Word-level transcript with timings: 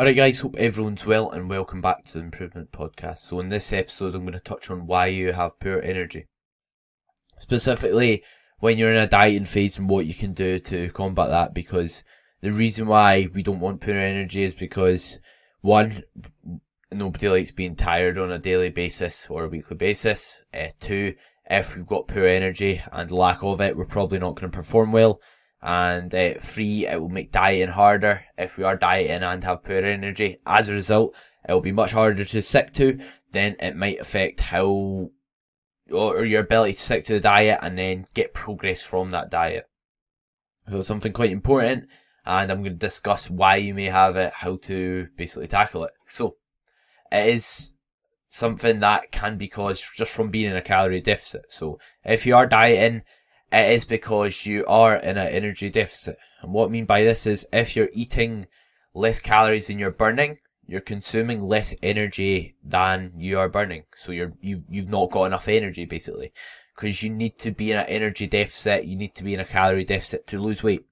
Alright 0.00 0.16
guys, 0.16 0.40
hope 0.40 0.56
everyone's 0.56 1.04
well 1.04 1.30
and 1.30 1.50
welcome 1.50 1.82
back 1.82 2.04
to 2.04 2.14
the 2.14 2.20
Improvement 2.20 2.72
Podcast. 2.72 3.18
So 3.18 3.38
in 3.38 3.50
this 3.50 3.70
episode 3.70 4.14
I'm 4.14 4.22
going 4.22 4.32
to 4.32 4.40
touch 4.40 4.70
on 4.70 4.86
why 4.86 5.08
you 5.08 5.34
have 5.34 5.60
poor 5.60 5.78
energy. 5.78 6.26
Specifically, 7.36 8.24
when 8.60 8.78
you're 8.78 8.94
in 8.94 9.02
a 9.02 9.06
dieting 9.06 9.44
phase 9.44 9.76
and 9.76 9.90
what 9.90 10.06
you 10.06 10.14
can 10.14 10.32
do 10.32 10.58
to 10.58 10.88
combat 10.92 11.28
that 11.28 11.52
because 11.52 12.02
the 12.40 12.50
reason 12.50 12.86
why 12.86 13.28
we 13.34 13.42
don't 13.42 13.60
want 13.60 13.82
poor 13.82 13.94
energy 13.94 14.42
is 14.42 14.54
because 14.54 15.20
one, 15.60 16.02
nobody 16.90 17.28
likes 17.28 17.50
being 17.50 17.76
tired 17.76 18.16
on 18.16 18.32
a 18.32 18.38
daily 18.38 18.70
basis 18.70 19.26
or 19.28 19.44
a 19.44 19.48
weekly 19.50 19.76
basis. 19.76 20.46
Uh, 20.54 20.68
two, 20.80 21.14
if 21.50 21.76
we've 21.76 21.84
got 21.84 22.08
poor 22.08 22.24
energy 22.24 22.80
and 22.90 23.10
lack 23.10 23.42
of 23.42 23.60
it, 23.60 23.76
we're 23.76 23.84
probably 23.84 24.18
not 24.18 24.34
going 24.34 24.50
to 24.50 24.56
perform 24.56 24.92
well 24.92 25.20
and 25.62 26.14
uh, 26.14 26.34
three, 26.40 26.86
it 26.86 26.98
will 26.98 27.08
make 27.08 27.32
dieting 27.32 27.68
harder 27.68 28.24
if 28.38 28.56
we 28.56 28.64
are 28.64 28.76
dieting 28.76 29.22
and 29.22 29.44
have 29.44 29.64
poor 29.64 29.76
energy. 29.76 30.38
As 30.46 30.68
a 30.68 30.74
result, 30.74 31.14
it 31.48 31.52
will 31.52 31.60
be 31.60 31.72
much 31.72 31.92
harder 31.92 32.24
to 32.24 32.42
stick 32.42 32.72
to. 32.74 32.98
Then 33.32 33.56
it 33.60 33.76
might 33.76 34.00
affect 34.00 34.40
how 34.40 35.10
or 35.92 36.24
your 36.24 36.42
ability 36.42 36.74
to 36.74 36.78
stick 36.80 37.04
to 37.04 37.14
the 37.14 37.20
diet 37.20 37.58
and 37.62 37.76
then 37.76 38.04
get 38.14 38.32
progress 38.32 38.82
from 38.82 39.10
that 39.10 39.30
diet. 39.30 39.68
So 40.68 40.82
something 40.82 41.12
quite 41.12 41.32
important, 41.32 41.88
and 42.24 42.50
I'm 42.50 42.62
going 42.62 42.72
to 42.72 42.78
discuss 42.78 43.28
why 43.28 43.56
you 43.56 43.74
may 43.74 43.86
have 43.86 44.16
it, 44.16 44.32
how 44.32 44.56
to 44.56 45.08
basically 45.16 45.48
tackle 45.48 45.84
it. 45.84 45.92
So 46.06 46.36
it 47.10 47.26
is 47.34 47.72
something 48.28 48.78
that 48.80 49.10
can 49.10 49.36
be 49.36 49.48
caused 49.48 49.84
just 49.96 50.12
from 50.12 50.30
being 50.30 50.50
in 50.50 50.56
a 50.56 50.62
calorie 50.62 51.00
deficit. 51.00 51.46
So 51.52 51.80
if 52.04 52.24
you 52.24 52.36
are 52.36 52.46
dieting, 52.46 53.02
it 53.52 53.72
is 53.72 53.84
because 53.84 54.46
you 54.46 54.64
are 54.66 54.96
in 54.96 55.16
an 55.18 55.28
energy 55.28 55.70
deficit. 55.70 56.16
And 56.42 56.52
what 56.52 56.66
I 56.66 56.68
mean 56.68 56.84
by 56.84 57.02
this 57.02 57.26
is 57.26 57.46
if 57.52 57.74
you're 57.74 57.90
eating 57.92 58.46
less 58.94 59.18
calories 59.18 59.66
than 59.66 59.78
you're 59.78 59.90
burning, 59.90 60.38
you're 60.66 60.80
consuming 60.80 61.42
less 61.42 61.74
energy 61.82 62.54
than 62.62 63.12
you 63.16 63.38
are 63.38 63.48
burning. 63.48 63.84
So 63.94 64.12
you're, 64.12 64.32
you, 64.40 64.62
you've 64.68 64.88
not 64.88 65.10
got 65.10 65.24
enough 65.24 65.48
energy 65.48 65.84
basically. 65.84 66.32
Because 66.76 67.02
you 67.02 67.10
need 67.10 67.38
to 67.40 67.50
be 67.50 67.72
in 67.72 67.78
an 67.78 67.86
energy 67.86 68.26
deficit, 68.26 68.84
you 68.84 68.96
need 68.96 69.14
to 69.16 69.24
be 69.24 69.34
in 69.34 69.40
a 69.40 69.44
calorie 69.44 69.84
deficit 69.84 70.26
to 70.28 70.40
lose 70.40 70.62
weight. 70.62 70.86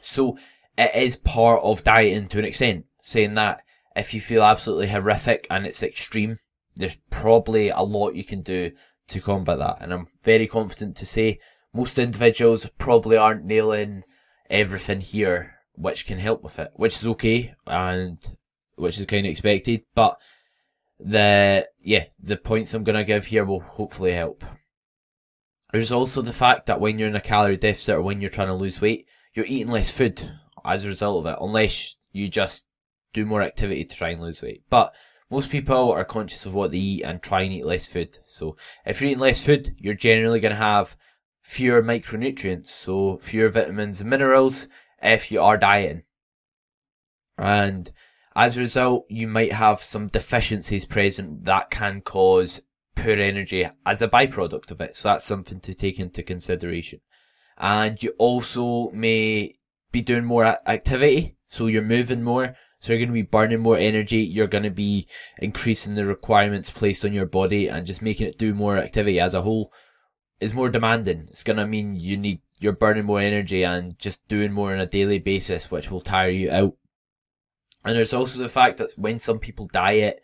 So 0.00 0.36
it 0.76 0.90
is 0.94 1.16
part 1.16 1.62
of 1.62 1.84
dieting 1.84 2.28
to 2.28 2.38
an 2.38 2.44
extent, 2.44 2.86
saying 3.00 3.34
that 3.34 3.62
if 3.96 4.12
you 4.12 4.20
feel 4.20 4.42
absolutely 4.42 4.88
horrific 4.88 5.46
and 5.50 5.66
it's 5.66 5.82
extreme, 5.82 6.38
there's 6.74 6.98
probably 7.10 7.70
a 7.70 7.80
lot 7.80 8.14
you 8.14 8.24
can 8.24 8.42
do 8.42 8.72
to 9.08 9.20
combat 9.20 9.58
that. 9.58 9.78
And 9.80 9.92
I'm 9.92 10.08
very 10.22 10.46
confident 10.46 10.96
to 10.96 11.06
say 11.06 11.38
most 11.72 11.98
individuals 11.98 12.68
probably 12.78 13.16
aren't 13.16 13.44
nailing 13.44 14.02
everything 14.48 15.00
here 15.00 15.54
which 15.74 16.06
can 16.06 16.18
help 16.18 16.42
with 16.42 16.58
it, 16.58 16.70
which 16.74 16.96
is 16.96 17.06
okay 17.06 17.54
and 17.66 18.18
which 18.76 18.98
is 18.98 19.06
kind 19.06 19.26
of 19.26 19.30
expected. 19.30 19.82
But 19.94 20.18
the 20.98 21.68
yeah, 21.80 22.04
the 22.22 22.36
points 22.36 22.74
I'm 22.74 22.84
gonna 22.84 23.04
give 23.04 23.26
here 23.26 23.44
will 23.44 23.60
hopefully 23.60 24.12
help. 24.12 24.44
There's 25.72 25.92
also 25.92 26.20
the 26.20 26.32
fact 26.32 26.66
that 26.66 26.80
when 26.80 26.98
you're 26.98 27.08
in 27.08 27.16
a 27.16 27.20
calorie 27.20 27.56
deficit 27.56 27.94
or 27.94 28.02
when 28.02 28.20
you're 28.20 28.30
trying 28.30 28.48
to 28.48 28.54
lose 28.54 28.80
weight, 28.80 29.06
you're 29.34 29.46
eating 29.46 29.68
less 29.72 29.90
food 29.90 30.20
as 30.64 30.84
a 30.84 30.88
result 30.88 31.24
of 31.24 31.32
it, 31.32 31.38
unless 31.40 31.96
you 32.12 32.28
just 32.28 32.66
do 33.12 33.24
more 33.24 33.42
activity 33.42 33.84
to 33.84 33.96
try 33.96 34.10
and 34.10 34.20
lose 34.20 34.42
weight. 34.42 34.62
But 34.68 34.94
most 35.30 35.50
people 35.50 35.92
are 35.92 36.04
conscious 36.04 36.44
of 36.44 36.54
what 36.54 36.72
they 36.72 36.78
eat 36.78 37.02
and 37.04 37.22
try 37.22 37.42
and 37.42 37.52
eat 37.52 37.64
less 37.64 37.86
food. 37.86 38.18
So 38.26 38.56
if 38.84 39.00
you're 39.00 39.10
eating 39.10 39.20
less 39.20 39.44
food, 39.44 39.74
you're 39.78 39.94
generally 39.94 40.40
going 40.40 40.50
to 40.50 40.56
have 40.56 40.96
fewer 41.50 41.82
micronutrients, 41.82 42.68
so 42.68 43.18
fewer 43.18 43.48
vitamins 43.48 44.00
and 44.00 44.08
minerals 44.08 44.68
if 45.02 45.32
you 45.32 45.42
are 45.42 45.58
dieting. 45.58 46.04
And 47.36 47.90
as 48.36 48.56
a 48.56 48.60
result, 48.60 49.06
you 49.08 49.26
might 49.26 49.52
have 49.52 49.82
some 49.82 50.06
deficiencies 50.06 50.84
present 50.84 51.44
that 51.46 51.68
can 51.68 52.02
cause 52.02 52.60
poor 52.94 53.18
energy 53.18 53.66
as 53.84 54.00
a 54.00 54.06
byproduct 54.06 54.70
of 54.70 54.80
it. 54.80 54.94
So 54.94 55.08
that's 55.08 55.24
something 55.24 55.58
to 55.62 55.74
take 55.74 55.98
into 55.98 56.22
consideration. 56.22 57.00
And 57.58 58.00
you 58.00 58.14
also 58.16 58.90
may 58.90 59.56
be 59.90 60.02
doing 60.02 60.24
more 60.24 60.44
activity. 60.44 61.36
So 61.48 61.66
you're 61.66 61.82
moving 61.82 62.22
more. 62.22 62.54
So 62.78 62.92
you're 62.92 63.00
going 63.00 63.08
to 63.08 63.12
be 63.12 63.22
burning 63.22 63.60
more 63.60 63.76
energy. 63.76 64.18
You're 64.18 64.46
going 64.46 64.62
to 64.62 64.70
be 64.70 65.08
increasing 65.38 65.96
the 65.96 66.06
requirements 66.06 66.70
placed 66.70 67.04
on 67.04 67.12
your 67.12 67.26
body 67.26 67.66
and 67.66 67.88
just 67.88 68.02
making 68.02 68.28
it 68.28 68.38
do 68.38 68.54
more 68.54 68.78
activity 68.78 69.18
as 69.18 69.34
a 69.34 69.42
whole 69.42 69.72
is 70.40 70.54
more 70.54 70.68
demanding. 70.68 71.28
It's 71.30 71.42
gonna 71.44 71.66
mean 71.66 71.96
you 71.96 72.16
need 72.16 72.40
you're 72.60 72.72
burning 72.72 73.06
more 73.06 73.20
energy 73.20 73.64
and 73.64 73.98
just 73.98 74.26
doing 74.28 74.52
more 74.52 74.72
on 74.72 74.80
a 74.80 74.86
daily 74.86 75.18
basis, 75.18 75.70
which 75.70 75.90
will 75.90 76.00
tire 76.00 76.30
you 76.30 76.50
out. 76.50 76.76
And 77.84 77.96
there's 77.96 78.12
also 78.12 78.38
the 78.42 78.48
fact 78.48 78.76
that 78.76 78.92
when 78.96 79.18
some 79.18 79.38
people 79.38 79.66
diet, 79.66 80.22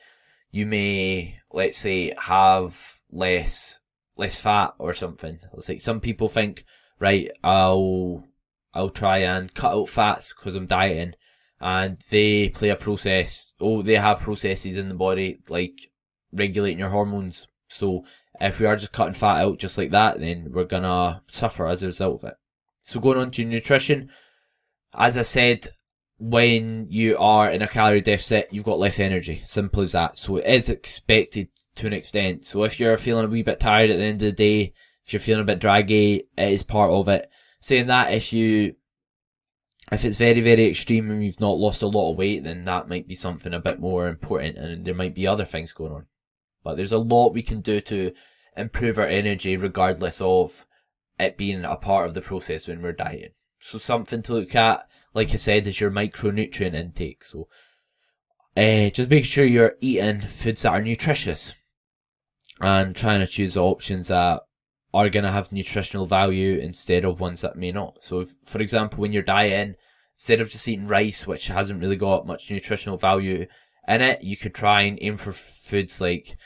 you 0.50 0.66
may, 0.66 1.40
let's 1.52 1.78
say, 1.78 2.12
have 2.18 3.00
less 3.10 3.80
less 4.16 4.36
fat 4.36 4.74
or 4.78 4.92
something. 4.92 5.38
It's 5.54 5.68
like 5.68 5.80
some 5.80 6.00
people 6.00 6.28
think, 6.28 6.64
right, 6.98 7.30
I'll 7.42 8.24
I'll 8.74 8.90
try 8.90 9.18
and 9.18 9.52
cut 9.52 9.72
out 9.72 9.88
fats 9.88 10.34
because 10.34 10.54
I'm 10.54 10.66
dieting, 10.66 11.14
and 11.60 11.98
they 12.10 12.50
play 12.50 12.68
a 12.68 12.76
process. 12.76 13.54
Oh, 13.60 13.82
they 13.82 13.94
have 13.94 14.20
processes 14.20 14.76
in 14.76 14.88
the 14.88 14.94
body 14.94 15.38
like 15.48 15.90
regulating 16.32 16.78
your 16.78 16.90
hormones. 16.90 17.48
So 17.68 18.04
if 18.40 18.58
we 18.58 18.66
are 18.66 18.76
just 18.76 18.92
cutting 18.92 19.14
fat 19.14 19.42
out 19.42 19.58
just 19.58 19.78
like 19.78 19.90
that, 19.90 20.20
then 20.20 20.48
we're 20.50 20.64
gonna 20.64 21.22
suffer 21.28 21.66
as 21.66 21.82
a 21.82 21.86
result 21.86 22.22
of 22.22 22.30
it. 22.30 22.36
So 22.80 23.00
going 23.00 23.18
on 23.18 23.30
to 23.32 23.44
nutrition, 23.44 24.10
as 24.94 25.18
I 25.18 25.22
said, 25.22 25.66
when 26.18 26.86
you 26.88 27.18
are 27.18 27.50
in 27.50 27.62
a 27.62 27.68
calorie 27.68 28.00
deficit, 28.00 28.48
you've 28.50 28.64
got 28.64 28.78
less 28.78 28.98
energy. 28.98 29.42
Simple 29.44 29.82
as 29.82 29.92
that. 29.92 30.16
So 30.16 30.36
it 30.36 30.46
is 30.46 30.70
expected 30.70 31.48
to 31.76 31.86
an 31.86 31.92
extent. 31.92 32.44
So 32.44 32.64
if 32.64 32.80
you're 32.80 32.96
feeling 32.96 33.26
a 33.26 33.28
wee 33.28 33.42
bit 33.42 33.60
tired 33.60 33.90
at 33.90 33.98
the 33.98 34.04
end 34.04 34.22
of 34.22 34.28
the 34.28 34.32
day, 34.32 34.72
if 35.04 35.12
you're 35.12 35.20
feeling 35.20 35.42
a 35.42 35.44
bit 35.44 35.60
draggy, 35.60 36.28
it 36.36 36.52
is 36.52 36.62
part 36.62 36.90
of 36.90 37.08
it. 37.08 37.30
Saying 37.60 37.88
that, 37.88 38.12
if 38.12 38.32
you, 38.32 38.76
if 39.92 40.04
it's 40.04 40.16
very, 40.16 40.40
very 40.40 40.66
extreme 40.66 41.10
and 41.10 41.24
you've 41.24 41.40
not 41.40 41.58
lost 41.58 41.82
a 41.82 41.86
lot 41.86 42.10
of 42.10 42.16
weight, 42.16 42.44
then 42.44 42.64
that 42.64 42.88
might 42.88 43.06
be 43.06 43.14
something 43.14 43.52
a 43.52 43.60
bit 43.60 43.78
more 43.78 44.08
important 44.08 44.56
and 44.56 44.84
there 44.84 44.94
might 44.94 45.14
be 45.14 45.26
other 45.26 45.44
things 45.44 45.72
going 45.72 45.92
on. 45.92 46.06
But 46.66 46.76
there's 46.76 46.90
a 46.90 46.98
lot 46.98 47.32
we 47.32 47.42
can 47.42 47.60
do 47.60 47.80
to 47.82 48.10
improve 48.56 48.98
our 48.98 49.06
energy 49.06 49.56
regardless 49.56 50.20
of 50.20 50.66
it 51.16 51.36
being 51.36 51.64
a 51.64 51.76
part 51.76 52.08
of 52.08 52.14
the 52.14 52.20
process 52.20 52.66
when 52.66 52.82
we're 52.82 52.90
dieting. 52.90 53.34
So 53.60 53.78
something 53.78 54.20
to 54.22 54.32
look 54.32 54.52
at, 54.56 54.88
like 55.14 55.30
I 55.30 55.36
said, 55.36 55.68
is 55.68 55.80
your 55.80 55.92
micronutrient 55.92 56.74
intake. 56.74 57.22
So 57.22 57.46
uh, 58.56 58.90
just 58.90 59.10
make 59.10 59.24
sure 59.26 59.44
you're 59.44 59.76
eating 59.80 60.20
foods 60.20 60.62
that 60.62 60.72
are 60.72 60.82
nutritious 60.82 61.54
and 62.60 62.96
trying 62.96 63.20
to 63.20 63.28
choose 63.28 63.56
options 63.56 64.08
that 64.08 64.40
are 64.92 65.08
going 65.08 65.24
to 65.24 65.30
have 65.30 65.52
nutritional 65.52 66.06
value 66.06 66.58
instead 66.58 67.04
of 67.04 67.20
ones 67.20 67.42
that 67.42 67.54
may 67.54 67.70
not. 67.70 67.98
So 68.02 68.18
if, 68.22 68.34
for 68.44 68.58
example, 68.58 69.00
when 69.02 69.12
you're 69.12 69.22
dieting, 69.22 69.76
instead 70.14 70.40
of 70.40 70.50
just 70.50 70.66
eating 70.66 70.88
rice, 70.88 71.28
which 71.28 71.46
hasn't 71.46 71.80
really 71.80 71.94
got 71.94 72.26
much 72.26 72.50
nutritional 72.50 72.98
value 72.98 73.46
in 73.86 74.00
it, 74.00 74.24
you 74.24 74.36
could 74.36 74.52
try 74.52 74.80
and 74.80 74.98
aim 75.00 75.16
for 75.16 75.30
foods 75.30 76.00
like 76.00 76.36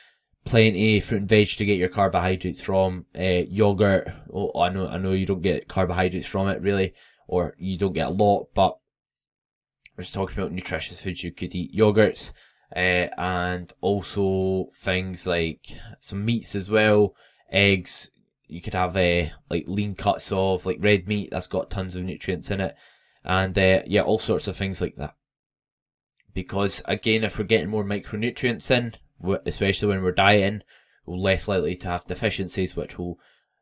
plenty 0.45 0.99
of 0.99 1.05
fruit 1.05 1.19
and 1.21 1.28
veg 1.28 1.49
to 1.49 1.65
get 1.65 1.78
your 1.78 1.89
carbohydrates 1.89 2.61
from. 2.61 3.06
Uh, 3.19 3.45
yogurt. 3.49 4.11
Oh, 4.33 4.53
I 4.61 4.71
know, 4.71 4.87
I 4.87 4.99
know 4.99 5.12
you 5.12 5.27
don't 5.27 5.43
get 5.43 5.69
carbohydrates 5.69 6.27
from 6.27 6.49
it 6.49 6.61
really, 6.61 6.95
or 7.28 7.55
you 7.59 7.78
don't 7.78 7.93
get 7.93 8.09
a 8.09 8.11
lot, 8.11 8.49
but 8.55 8.78
we're 9.97 10.05
just 10.05 10.15
talking 10.15 10.39
about 10.39 10.53
nutritious 10.53 11.03
foods 11.03 11.23
you 11.23 11.33
could 11.33 11.55
eat. 11.55 11.75
Yogurts, 11.75 12.33
uh, 12.75 13.09
and 13.19 13.73
also 13.81 14.69
things 14.75 15.27
like 15.27 15.67
some 15.99 16.25
meats 16.25 16.55
as 16.55 16.71
well, 16.71 17.15
eggs. 17.51 18.11
You 18.47 18.61
could 18.61 18.75
have 18.75 18.97
uh, 18.97 19.27
like 19.49 19.65
lean 19.69 19.95
cuts 19.95 20.33
of 20.33 20.67
like 20.67 20.78
red 20.81 21.07
meat 21.07 21.31
that's 21.31 21.47
got 21.47 21.71
tons 21.71 21.95
of 21.95 22.03
nutrients 22.03 22.51
in 22.51 22.61
it, 22.61 22.77
and 23.25 23.57
uh, 23.57 23.83
yeah, 23.87 24.03
all 24.03 24.19
sorts 24.19 24.49
of 24.49 24.57
things 24.57 24.81
like 24.81 24.97
that. 24.97 25.15
Because 26.33 26.83
again, 26.87 27.25
if 27.25 27.39
we're 27.39 27.45
getting 27.45 27.71
more 27.71 27.84
micronutrients 27.84 28.71
in, 28.71 28.95
especially 29.45 29.89
when 29.89 30.03
we're 30.03 30.13
dieting, 30.13 30.63
we're 31.07 31.17
less 31.17 31.49
likely 31.49 31.77
to 31.77 31.89
have 31.89 32.07
deficiencies, 32.07 32.77
which 32.77 32.99
will 32.99 33.19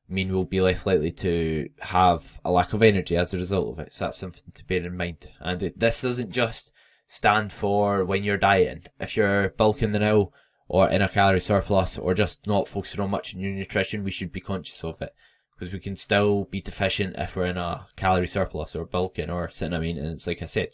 mean 0.09 0.33
we'll 0.33 0.45
be 0.45 0.61
less 0.61 0.87
likely 0.87 1.11
to 1.13 1.69
have 1.81 2.41
a 2.45 2.51
lack 2.51 2.73
of 2.73 2.83
energy 2.83 3.17
as 3.17 3.35
a 3.35 3.39
result 3.39 3.73
of 3.73 3.87
it. 3.87 3.93
So 3.93 4.07
that's 4.07 4.19
something 4.19 4.43
to 4.55 4.65
bear 4.65 4.83
in 4.83 4.97
mind. 4.97 5.29
And 5.41 5.63
it, 5.63 5.79
this 5.79 6.03
doesn't 6.03 6.31
just 6.31 6.73
stand 7.07 7.53
for 7.53 8.05
when 8.05 8.23
you're 8.23 8.39
dieting. 8.39 8.85
If 8.99 9.17
you're 9.17 9.51
bulking 9.51 9.93
the 9.93 9.99
now 9.99 10.31
or 10.69 10.89
in 10.91 11.03
a 11.03 11.09
calorie 11.09 11.41
surplus 11.41 11.99
or 11.99 12.15
just 12.15 12.47
not 12.47 12.69
focusing 12.69 13.01
on 13.01 13.11
much 13.11 13.35
in 13.35 13.41
your 13.41 13.53
nutrition, 13.53 14.05
we 14.05 14.11
should 14.11 14.33
be 14.33 14.41
conscious 14.41 14.83
of 14.85 15.01
it. 15.03 15.13
Because 15.53 15.73
we 15.73 15.81
can 15.81 15.97
still 15.97 16.45
be 16.45 16.61
deficient 16.61 17.17
if 17.19 17.35
we're 17.35 17.47
in 17.47 17.59
a 17.59 17.89
calorie 17.97 18.29
surplus 18.29 18.77
or 18.77 18.85
bulking 18.85 19.29
or 19.29 19.49
sitting 19.49 19.75
at 19.75 19.81
maintenance, 19.81 20.27
like 20.27 20.41
I 20.41 20.47
said. 20.47 20.69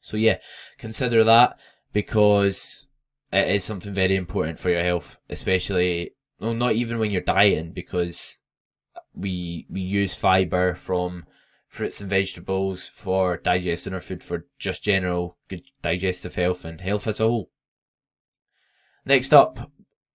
So 0.00 0.16
yeah, 0.16 0.38
consider 0.76 1.22
that 1.24 1.56
because 1.92 2.86
it 3.32 3.48
is 3.48 3.64
something 3.64 3.94
very 3.94 4.16
important 4.16 4.58
for 4.58 4.70
your 4.70 4.82
health, 4.82 5.18
especially 5.28 6.12
well, 6.38 6.54
not 6.54 6.72
even 6.72 6.98
when 6.98 7.10
you're 7.10 7.20
dieting, 7.20 7.72
because 7.72 8.38
we 9.14 9.66
we 9.68 9.80
use 9.80 10.14
fiber 10.14 10.74
from 10.74 11.24
fruits 11.68 12.00
and 12.00 12.10
vegetables 12.10 12.88
for 12.88 13.36
digesting 13.36 13.94
our 13.94 14.00
food 14.00 14.24
for 14.24 14.46
just 14.58 14.82
general 14.82 15.36
good 15.48 15.62
digestive 15.82 16.34
health 16.34 16.64
and 16.64 16.80
health 16.80 17.06
as 17.06 17.20
a 17.20 17.24
whole. 17.24 17.50
Next 19.04 19.32
up, 19.32 19.70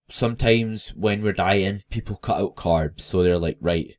sometimes 0.09 0.89
when 0.89 1.23
we're 1.23 1.33
dieting, 1.33 1.83
people 1.89 2.17
cut 2.17 2.39
out 2.39 2.55
carbs. 2.55 3.01
So 3.01 3.23
they're 3.23 3.37
like, 3.37 3.57
right, 3.61 3.95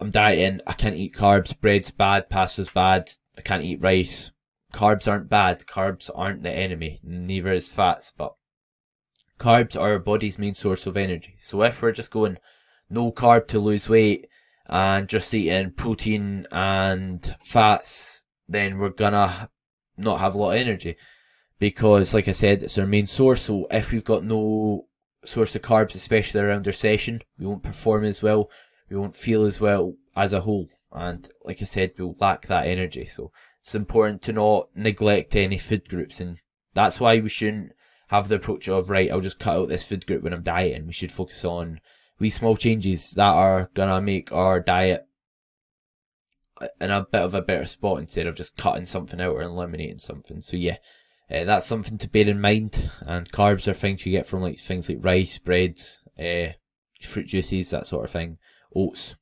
I'm 0.00 0.10
dieting, 0.10 0.60
I 0.66 0.72
can't 0.72 0.96
eat 0.96 1.14
carbs, 1.14 1.58
bread's 1.58 1.90
bad, 1.90 2.28
pasta's 2.28 2.70
bad, 2.70 3.10
I 3.36 3.42
can't 3.42 3.64
eat 3.64 3.82
rice. 3.82 4.32
Carbs 4.72 5.10
aren't 5.10 5.28
bad, 5.28 5.60
carbs 5.66 6.10
aren't 6.14 6.42
the 6.42 6.50
enemy, 6.50 7.00
neither 7.02 7.52
is 7.52 7.68
fats, 7.68 8.12
but 8.16 8.34
carbs 9.38 9.78
are 9.78 9.92
our 9.92 9.98
body's 9.98 10.38
main 10.38 10.54
source 10.54 10.86
of 10.86 10.96
energy. 10.96 11.36
So 11.38 11.62
if 11.62 11.82
we're 11.82 11.92
just 11.92 12.10
going 12.10 12.38
no 12.88 13.12
carb 13.12 13.48
to 13.48 13.58
lose 13.58 13.88
weight 13.88 14.28
and 14.66 15.08
just 15.08 15.34
eating 15.34 15.72
protein 15.72 16.46
and 16.50 17.36
fats, 17.44 18.22
then 18.48 18.78
we're 18.78 18.90
gonna 18.90 19.50
not 19.96 20.20
have 20.20 20.34
a 20.34 20.38
lot 20.38 20.52
of 20.52 20.60
energy. 20.60 20.96
Because 21.58 22.14
like 22.14 22.28
I 22.28 22.32
said, 22.32 22.62
it's 22.62 22.78
our 22.78 22.86
main 22.86 23.06
source. 23.06 23.42
So 23.42 23.66
if 23.70 23.92
we've 23.92 24.04
got 24.04 24.24
no 24.24 24.86
source 25.24 25.54
of 25.54 25.62
carbs, 25.62 25.94
especially 25.94 26.40
around 26.40 26.66
our 26.66 26.72
session, 26.72 27.22
we 27.38 27.46
won't 27.46 27.62
perform 27.62 28.04
as 28.04 28.22
well. 28.22 28.50
We 28.88 28.96
won't 28.96 29.14
feel 29.14 29.44
as 29.44 29.60
well 29.60 29.94
as 30.16 30.32
a 30.32 30.40
whole. 30.40 30.68
And 30.90 31.28
like 31.44 31.62
I 31.62 31.64
said, 31.64 31.92
we'll 31.98 32.16
lack 32.18 32.46
that 32.46 32.66
energy. 32.66 33.06
So 33.06 33.32
it's 33.62 33.76
important 33.76 34.22
to 34.22 34.32
not 34.32 34.70
neglect 34.74 35.36
any 35.36 35.56
food 35.56 35.88
groups. 35.88 36.20
And 36.20 36.38
that's 36.74 36.98
why 36.98 37.20
we 37.20 37.28
shouldn't 37.28 37.70
have 38.08 38.26
the 38.26 38.34
approach 38.34 38.68
of, 38.68 38.90
right, 38.90 39.08
I'll 39.08 39.20
just 39.20 39.38
cut 39.38 39.56
out 39.56 39.68
this 39.68 39.84
food 39.84 40.04
group 40.04 40.24
when 40.24 40.32
I'm 40.32 40.42
dieting. 40.42 40.88
We 40.88 40.92
should 40.92 41.12
focus 41.12 41.44
on 41.44 41.80
wee 42.18 42.28
small 42.28 42.56
changes 42.56 43.12
that 43.12 43.32
are 43.32 43.70
gonna 43.74 44.00
make 44.00 44.32
our 44.32 44.58
diet 44.58 45.06
in 46.80 46.90
a 46.90 47.06
bit 47.10 47.22
of 47.22 47.34
a 47.34 47.42
better 47.42 47.66
spot 47.66 48.00
instead 48.00 48.26
of 48.26 48.34
just 48.34 48.56
cutting 48.56 48.84
something 48.84 49.20
out 49.20 49.36
or 49.36 49.42
eliminating 49.42 50.00
something. 50.00 50.40
So 50.40 50.56
yeah, 50.56 50.78
uh, 51.30 51.44
that's 51.44 51.64
something 51.64 51.98
to 51.98 52.08
bear 52.08 52.26
in 52.26 52.40
mind. 52.40 52.90
And 53.02 53.30
carbs 53.30 53.68
are 53.68 53.74
things 53.74 54.04
you 54.04 54.10
get 54.10 54.26
from 54.26 54.42
like 54.42 54.58
things 54.58 54.88
like 54.88 55.04
rice, 55.04 55.38
breads, 55.38 56.02
uh, 56.18 56.54
fruit 57.00 57.28
juices, 57.28 57.70
that 57.70 57.86
sort 57.86 58.06
of 58.06 58.10
thing, 58.10 58.38
oats. 58.74 59.14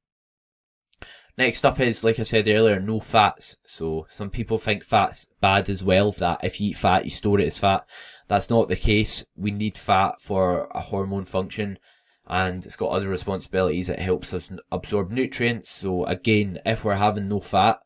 Next 1.40 1.64
up 1.64 1.80
is, 1.80 2.04
like 2.04 2.18
I 2.18 2.24
said 2.24 2.48
earlier, 2.48 2.78
no 2.78 3.00
fats. 3.00 3.56
So 3.64 4.06
some 4.10 4.28
people 4.28 4.58
think 4.58 4.84
fat's 4.84 5.30
bad 5.40 5.70
as 5.70 5.82
well, 5.82 6.12
that 6.12 6.44
if 6.44 6.60
you 6.60 6.68
eat 6.68 6.76
fat, 6.76 7.06
you 7.06 7.10
store 7.10 7.40
it 7.40 7.46
as 7.46 7.56
fat. 7.56 7.88
That's 8.28 8.50
not 8.50 8.68
the 8.68 8.76
case. 8.76 9.24
We 9.36 9.50
need 9.50 9.78
fat 9.78 10.20
for 10.20 10.68
a 10.72 10.80
hormone 10.80 11.24
function 11.24 11.78
and 12.26 12.66
it's 12.66 12.76
got 12.76 12.90
other 12.90 13.08
responsibilities. 13.08 13.88
It 13.88 14.00
helps 14.00 14.34
us 14.34 14.52
absorb 14.70 15.10
nutrients. 15.10 15.70
So 15.70 16.04
again, 16.04 16.58
if 16.66 16.84
we're 16.84 16.96
having 16.96 17.28
no 17.28 17.40
fat, 17.40 17.78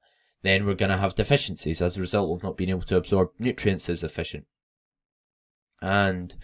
then 0.43 0.67
we're 0.67 0.75
going 0.75 0.91
to 0.91 0.99
have 0.99 1.15
deficiencies 1.15 1.81
as 1.81 1.97
a 1.97 2.01
result 2.01 2.37
of 2.37 2.43
not 2.43 2.57
being 2.57 2.71
able 2.71 2.83
to 2.83 2.97
absorb 2.97 3.29
nutrients 3.39 3.89
as 3.89 4.03
efficient. 4.03 4.47
And 5.81 6.35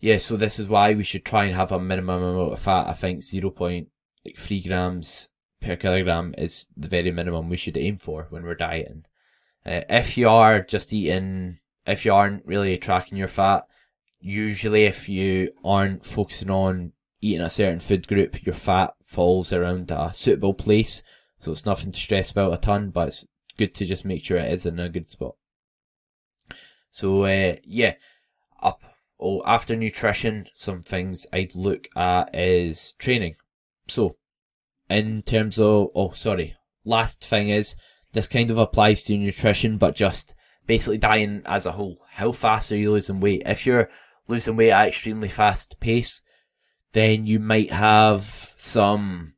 yeah, 0.00 0.18
so 0.18 0.36
this 0.36 0.58
is 0.58 0.66
why 0.66 0.94
we 0.94 1.04
should 1.04 1.24
try 1.24 1.44
and 1.44 1.54
have 1.54 1.70
a 1.70 1.78
minimum 1.78 2.20
amount 2.20 2.52
of 2.52 2.58
fat. 2.58 2.88
I 2.88 2.94
think 2.94 3.20
0.3 3.20 4.66
grams 4.66 5.28
per 5.60 5.76
kilogram 5.76 6.34
is 6.38 6.68
the 6.76 6.88
very 6.88 7.10
minimum 7.10 7.48
we 7.48 7.56
should 7.56 7.76
aim 7.76 7.98
for 7.98 8.26
when 8.30 8.44
we're 8.44 8.54
dieting. 8.54 9.04
Uh, 9.66 9.82
if 9.88 10.16
you 10.16 10.28
are 10.28 10.62
just 10.62 10.92
eating, 10.92 11.58
if 11.86 12.04
you 12.04 12.12
aren't 12.12 12.46
really 12.46 12.76
tracking 12.78 13.18
your 13.18 13.28
fat, 13.28 13.66
usually 14.20 14.84
if 14.84 15.08
you 15.08 15.50
aren't 15.64 16.04
focusing 16.04 16.50
on 16.50 16.92
eating 17.20 17.40
a 17.40 17.50
certain 17.50 17.80
food 17.80 18.06
group, 18.06 18.44
your 18.44 18.54
fat 18.54 18.94
falls 19.02 19.52
around 19.52 19.90
a 19.90 20.12
suitable 20.14 20.54
place. 20.54 21.02
So 21.40 21.52
it's 21.52 21.66
nothing 21.66 21.92
to 21.92 21.98
stress 21.98 22.30
about 22.30 22.52
a 22.52 22.56
ton, 22.58 22.90
but 22.90 23.08
it's 23.08 23.26
good 23.56 23.74
to 23.76 23.84
just 23.84 24.04
make 24.04 24.24
sure 24.24 24.38
it 24.38 24.52
is 24.52 24.66
in 24.66 24.78
a 24.78 24.88
good 24.88 25.10
spot. 25.10 25.34
So 26.90 27.24
uh, 27.24 27.56
yeah, 27.64 27.94
up 28.62 28.82
oh 29.20 29.42
after 29.44 29.76
nutrition, 29.76 30.48
some 30.54 30.82
things 30.82 31.26
I'd 31.32 31.54
look 31.54 31.88
at 31.96 32.34
is 32.34 32.94
training. 32.94 33.36
So 33.88 34.16
in 34.88 35.22
terms 35.22 35.58
of 35.58 35.88
oh 35.94 36.12
sorry, 36.12 36.56
last 36.84 37.24
thing 37.24 37.48
is 37.48 37.76
this 38.12 38.28
kind 38.28 38.50
of 38.50 38.58
applies 38.58 39.02
to 39.04 39.16
nutrition, 39.16 39.78
but 39.78 39.94
just 39.94 40.34
basically 40.66 40.98
dieting 40.98 41.42
as 41.46 41.66
a 41.66 41.72
whole. 41.72 41.98
How 42.10 42.32
fast 42.32 42.72
are 42.72 42.76
you 42.76 42.92
losing 42.92 43.20
weight? 43.20 43.42
If 43.46 43.66
you're 43.66 43.90
losing 44.28 44.56
weight 44.56 44.70
at 44.70 44.88
extremely 44.88 45.28
fast 45.28 45.80
pace, 45.80 46.22
then 46.92 47.26
you 47.26 47.38
might 47.38 47.70
have 47.70 48.22
some 48.58 49.34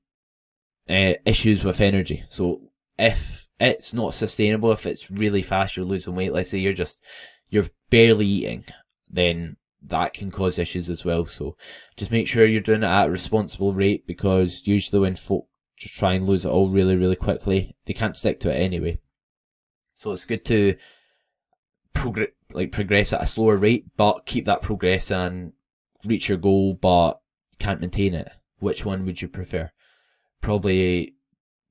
uh, 0.88 1.14
issues 1.24 1.64
with 1.64 1.80
energy. 1.80 2.24
So 2.28 2.70
if 2.98 3.48
it's 3.58 3.92
not 3.92 4.14
sustainable, 4.14 4.72
if 4.72 4.86
it's 4.86 5.10
really 5.10 5.42
fast, 5.42 5.76
you're 5.76 5.86
losing 5.86 6.14
weight. 6.14 6.32
Let's 6.32 6.50
say 6.50 6.58
you're 6.58 6.72
just 6.72 7.02
you're 7.48 7.68
barely 7.90 8.26
eating, 8.26 8.64
then 9.08 9.56
that 9.82 10.14
can 10.14 10.30
cause 10.30 10.58
issues 10.58 10.90
as 10.90 11.04
well. 11.04 11.26
So 11.26 11.56
just 11.96 12.10
make 12.10 12.28
sure 12.28 12.44
you're 12.46 12.60
doing 12.60 12.82
it 12.82 12.86
at 12.86 13.08
a 13.08 13.10
responsible 13.10 13.72
rate 13.72 14.06
because 14.06 14.66
usually 14.66 15.00
when 15.00 15.16
folk 15.16 15.46
just 15.76 15.94
try 15.94 16.12
and 16.12 16.26
lose 16.26 16.44
it 16.44 16.50
all 16.50 16.68
really, 16.68 16.96
really 16.96 17.16
quickly, 17.16 17.76
they 17.86 17.92
can't 17.92 18.16
stick 18.16 18.40
to 18.40 18.50
it 18.50 18.60
anyway. 18.60 19.00
So 19.94 20.12
it's 20.12 20.24
good 20.24 20.44
to 20.46 20.76
progress, 21.94 22.30
like 22.52 22.72
progress 22.72 23.12
at 23.12 23.22
a 23.22 23.26
slower 23.26 23.56
rate, 23.56 23.86
but 23.96 24.26
keep 24.26 24.44
that 24.46 24.62
progress 24.62 25.10
and 25.10 25.52
reach 26.04 26.28
your 26.28 26.38
goal, 26.38 26.74
but 26.74 27.20
can't 27.58 27.80
maintain 27.80 28.14
it, 28.14 28.30
which 28.58 28.84
one 28.84 29.04
would 29.04 29.20
you 29.20 29.28
prefer? 29.28 29.70
Probably 30.40 31.14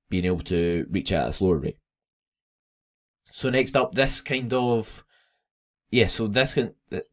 being 0.10 0.26
able 0.26 0.42
to 0.42 0.86
reach 0.90 1.12
it 1.12 1.16
at 1.16 1.30
a 1.30 1.34
slower 1.34 1.58
rate. 1.58 1.78
So 3.26 3.50
next 3.50 3.76
up, 3.76 3.94
this 3.94 4.22
kind 4.22 4.52
of, 4.54 5.04
yeah, 5.92 6.08
so 6.08 6.28
this 6.28 6.58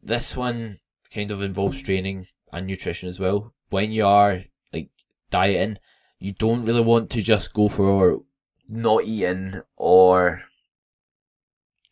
this 0.03 0.37
one 0.37 0.79
kind 1.17 1.31
of 1.31 1.41
involves 1.41 1.83
training 1.83 2.27
and 2.53 2.67
nutrition 2.67 3.09
as 3.09 3.19
well. 3.19 3.55
When 3.71 3.91
you 3.91 4.07
are 4.07 4.45
like 4.73 4.91
dieting, 5.31 5.79
you 6.19 6.33
don't 6.33 6.65
really 6.65 6.83
want 6.83 7.11
to 7.11 7.23
just 7.23 7.55
go 7.55 7.69
for 7.69 8.21
not 8.69 9.05
eating 9.05 9.63
or 9.77 10.43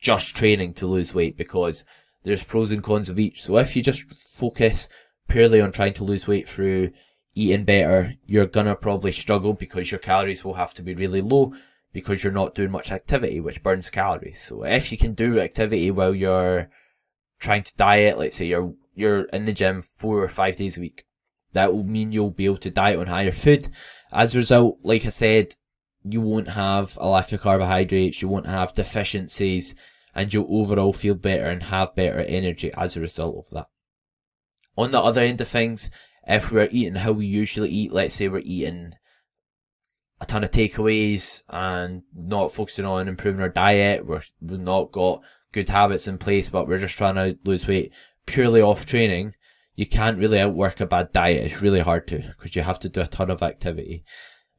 just 0.01 0.37
training 0.37 0.75
to 0.75 0.87
lose 0.87 1.15
weight 1.15 1.39
because 1.39 1.85
there's 2.23 2.43
pros 2.43 2.71
and 2.71 2.83
cons 2.83 3.09
of 3.09 3.19
each. 3.19 3.43
So 3.43 3.57
if 3.57 3.75
you 3.75 3.83
just 3.83 4.05
focus 4.15 4.89
purely 5.27 5.61
on 5.61 5.73
trying 5.73 5.95
to 5.95 6.05
lose 6.05 6.29
weight 6.29 6.47
through 6.47 6.91
eating 7.35 7.65
better, 7.65 8.15
you're 8.27 8.47
gonna 8.47 8.77
probably 8.77 9.13
struggle 9.13 9.55
because 9.55 9.91
your 9.91 10.01
calories 10.01 10.45
will 10.45 10.55
have 10.55 10.75
to 10.75 10.83
be 10.83 10.95
really 10.95 11.23
low 11.23 11.55
because 11.95 12.23
you're 12.23 12.33
not 12.33 12.55
doing 12.55 12.71
much 12.71 12.93
activity, 12.93 13.41
which 13.41 13.63
burns 13.63 13.89
calories. 13.89 14.43
So 14.43 14.65
if 14.65 14.93
you 14.93 14.99
can 14.99 15.15
do 15.15 15.41
activity 15.41 15.91
while 15.91 16.15
you're 16.15 16.69
trying 17.39 17.63
to 17.63 17.77
diet, 17.77 18.19
let's 18.19 18.37
say 18.37 18.47
you're, 18.47 18.75
you're 18.95 19.25
in 19.25 19.45
the 19.45 19.53
gym 19.53 19.83
four 19.83 20.23
or 20.23 20.29
five 20.29 20.57
days 20.57 20.77
a 20.77 20.81
week, 20.81 21.05
that 21.53 21.73
will 21.73 21.85
mean 21.85 22.13
you'll 22.13 22.31
be 22.31 22.47
able 22.47 22.59
to 22.59 22.71
diet 22.71 22.99
on 22.99 23.07
higher 23.07 23.33
food. 23.33 23.69
As 24.13 24.35
a 24.35 24.39
result, 24.39 24.79
like 24.83 25.07
I 25.07 25.11
said, 25.11 25.55
you 26.05 26.21
won't 26.21 26.49
have 26.49 26.99
a 27.01 27.09
lack 27.09 27.33
of 27.33 27.41
carbohydrates, 27.41 28.21
you 28.21 28.29
won't 28.29 28.47
have 28.47 28.75
deficiencies, 28.75 29.75
and 30.15 30.33
you'll 30.33 30.47
overall 30.49 30.93
feel 30.93 31.15
better 31.15 31.47
and 31.47 31.63
have 31.65 31.95
better 31.95 32.19
energy 32.21 32.71
as 32.77 32.97
a 32.97 33.01
result 33.01 33.37
of 33.37 33.51
that. 33.51 33.67
On 34.77 34.91
the 34.91 35.01
other 35.01 35.23
end 35.23 35.41
of 35.41 35.49
things, 35.49 35.91
if 36.27 36.51
we're 36.51 36.69
eating 36.71 36.97
how 36.97 37.13
we 37.13 37.27
usually 37.27 37.71
eat, 37.71 37.93
let's 37.93 38.15
say 38.15 38.29
we're 38.29 38.43
eating 38.45 38.95
a 40.21 40.27
ton 40.27 40.45
of 40.45 40.51
takeaways 40.51 41.43
and 41.49 42.03
not 42.15 42.53
focusing 42.53 42.85
on 42.85 43.09
improving 43.09 43.41
our 43.41 43.49
diet, 43.49 44.07
we're, 44.07 44.23
we've 44.41 44.61
not 44.61 44.93
got 44.93 45.23
good 45.53 45.69
habits 45.69 46.09
in 46.09 46.19
place, 46.19 46.49
but 46.49 46.67
we're 46.67 46.79
just 46.79 46.97
trying 46.99 47.15
to 47.15 47.39
lose 47.45 47.67
weight 47.67 47.93
purely 48.27 48.61
off 48.61 48.87
training, 48.87 49.35
you 49.75 49.87
can't 49.87 50.19
really 50.19 50.39
outwork 50.39 50.81
a 50.81 50.87
bad 50.87 51.13
diet. 51.13 51.45
It's 51.45 51.63
really 51.63 51.81
hard 51.81 52.07
to 52.09 52.19
because 52.19 52.55
you 52.55 52.63
have 52.63 52.79
to 52.81 52.89
do 52.89 53.01
a 53.01 53.07
ton 53.07 53.31
of 53.31 53.43
activity. 53.43 54.05